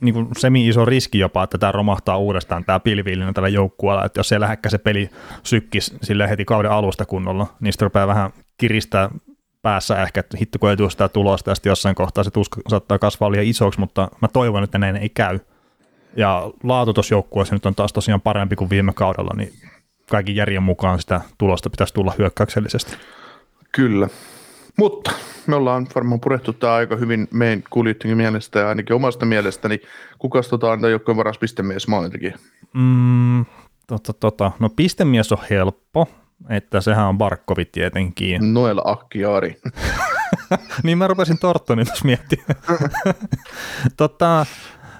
niin 0.00 0.14
kuin 0.14 0.28
semi-iso 0.38 0.84
riski 0.84 1.18
jopa, 1.18 1.42
että 1.42 1.58
tämä 1.58 1.72
romahtaa 1.72 2.18
uudestaan 2.18 2.64
tämä 2.64 2.80
pilviillinen 2.80 3.34
tällä 3.34 3.48
joukkueella, 3.48 4.04
että 4.04 4.20
jos 4.20 4.28
se 4.28 4.40
lähekkä 4.40 4.68
se 4.68 4.78
peli 4.78 5.10
sykkis 5.42 5.96
sille 6.02 6.28
heti 6.28 6.44
kauden 6.44 6.70
alusta 6.70 7.04
kunnolla, 7.04 7.46
niin 7.60 7.72
sitten 7.72 7.86
rupeaa 7.86 8.06
vähän 8.06 8.30
kiristää 8.58 9.10
päässä 9.62 10.02
ehkä, 10.02 10.20
että 10.20 10.36
hitto 10.36 10.58
kun 10.58 10.70
ei 10.70 10.76
tule 10.76 10.90
sitä 10.90 11.08
tulosta, 11.08 11.50
ja 11.50 11.54
sitten 11.54 11.70
jossain 11.70 11.94
kohtaa 11.94 12.24
se 12.24 12.30
tuska 12.30 12.60
saattaa 12.68 12.98
kasvaa 12.98 13.30
liian 13.32 13.46
isoksi, 13.46 13.80
mutta 13.80 14.08
mä 14.22 14.28
toivon, 14.28 14.64
että 14.64 14.78
näin 14.78 14.96
ei 14.96 15.08
käy. 15.08 15.40
Ja 16.16 16.50
laatu 16.62 16.92
tuossa 16.92 17.14
joukkueessa 17.14 17.54
nyt 17.54 17.66
on 17.66 17.74
taas 17.74 17.92
tosiaan 17.92 18.20
parempi 18.20 18.56
kuin 18.56 18.70
viime 18.70 18.92
kaudella, 18.92 19.30
niin 19.36 19.52
kaikki 20.10 20.36
järjen 20.36 20.62
mukaan 20.62 21.00
sitä 21.00 21.20
tulosta 21.38 21.70
pitäisi 21.70 21.94
tulla 21.94 22.14
hyökkäyksellisesti. 22.18 22.96
Kyllä. 23.72 24.08
Mutta 24.78 25.12
me 25.46 25.56
ollaan 25.56 25.86
varmaan 25.94 26.20
purettu 26.20 26.52
tämä 26.52 26.74
aika 26.74 26.96
hyvin 26.96 27.28
meidän 27.32 27.62
kuulijoidenkin 27.70 28.16
mielestä 28.16 28.58
ja 28.58 28.68
ainakin 28.68 28.96
omasta 28.96 29.26
mielestäni. 29.26 29.80
Kuka 30.18 30.42
tota 30.42 30.70
on 30.70 30.90
joukkojen 30.90 31.16
varas 31.16 31.38
pistemies 31.38 31.88
maalintekijä? 31.88 32.38
Mm, 32.74 33.44
tota, 33.86 34.12
tota. 34.12 34.52
No 34.58 34.68
pistemies 34.68 35.32
on 35.32 35.38
helppo, 35.50 36.08
että 36.48 36.80
sehän 36.80 37.06
on 37.06 37.18
Barkovi 37.18 37.64
tietenkin. 37.64 38.54
Noel 38.54 38.80
Akkiari. 38.84 39.56
niin 40.82 40.98
mä 40.98 41.06
rupesin 41.06 41.38
Tortonin 41.38 41.86
tuossa 41.86 42.04
miettimään. 42.04 42.60
tota, 43.96 44.46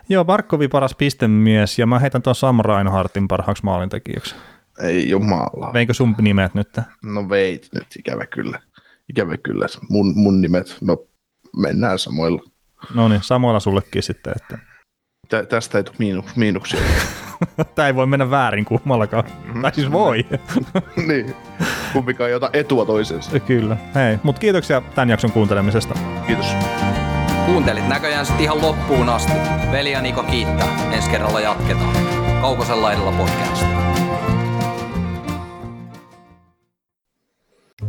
joo, 0.09 0.25
Barkovi 0.25 0.69
paras 0.69 0.95
pistemies 0.95 1.79
ja 1.79 1.87
mä 1.87 1.99
heitän 1.99 2.23
tuon 2.23 2.37
Sam 2.37 2.59
Reinhardtin 2.65 3.29
parhaaksi 3.29 3.65
maalintekijäksi. 3.65 4.35
Ei 4.83 5.11
jumala. 5.11 5.73
Veinkö 5.73 5.95
sun 5.95 6.15
nimet 6.21 6.55
nyt? 6.55 6.81
No 7.03 7.29
veit 7.29 7.69
nyt, 7.75 7.87
ikävä 7.99 8.27
kyllä. 8.27 8.61
Ikävä 9.11 9.37
kyllä. 9.37 9.67
Mun, 9.91 10.13
mun 10.17 10.41
nimet, 10.41 10.77
no 10.81 11.07
mennään 11.57 11.99
samoilla. 11.99 12.43
No 12.95 13.09
niin, 13.09 13.23
samoilla 13.23 13.61
sullekin 13.61 14.03
sitten. 14.03 14.33
Että... 14.37 14.59
Tä, 15.29 15.45
tästä 15.45 15.79
ei 15.79 15.85
tule 15.85 15.97
miinus, 15.99 16.37
miinuksia. 16.37 16.81
Tämä 17.75 17.89
ei 17.89 17.95
voi 17.95 18.07
mennä 18.07 18.31
väärin 18.31 18.65
kummallakaan. 18.65 19.25
Mm-hmm. 19.25 19.63
Tai 19.63 19.75
siis 19.75 19.93
voi. 19.93 20.27
niin. 21.09 21.35
Kumpikaan 21.93 22.31
ei 22.31 22.35
ota 22.35 22.51
etua 22.53 22.87
toisensa. 22.87 23.41
Kyllä. 23.41 23.77
Hei, 23.95 24.19
mutta 24.23 24.41
kiitoksia 24.41 24.83
tämän 24.95 25.11
jakson 25.11 25.33
kuuntelemisesta. 25.33 25.95
Kiitos. 26.27 26.47
Kuuntelit 27.47 27.89
näköjään 27.89 28.27
sitten 28.27 28.45
ihan 28.45 28.63
loppuun 28.63 29.09
asti. 29.09 29.33
Veli 29.73 29.93
ja 29.93 30.03
Niko 30.03 30.23
kiittää. 30.23 30.93
Ensi 30.93 31.11
kerralla 31.11 31.41
jatketaan. 31.41 31.97
Kaukosella 32.41 32.93
edellä 32.93 33.13
podcast. 33.13 33.67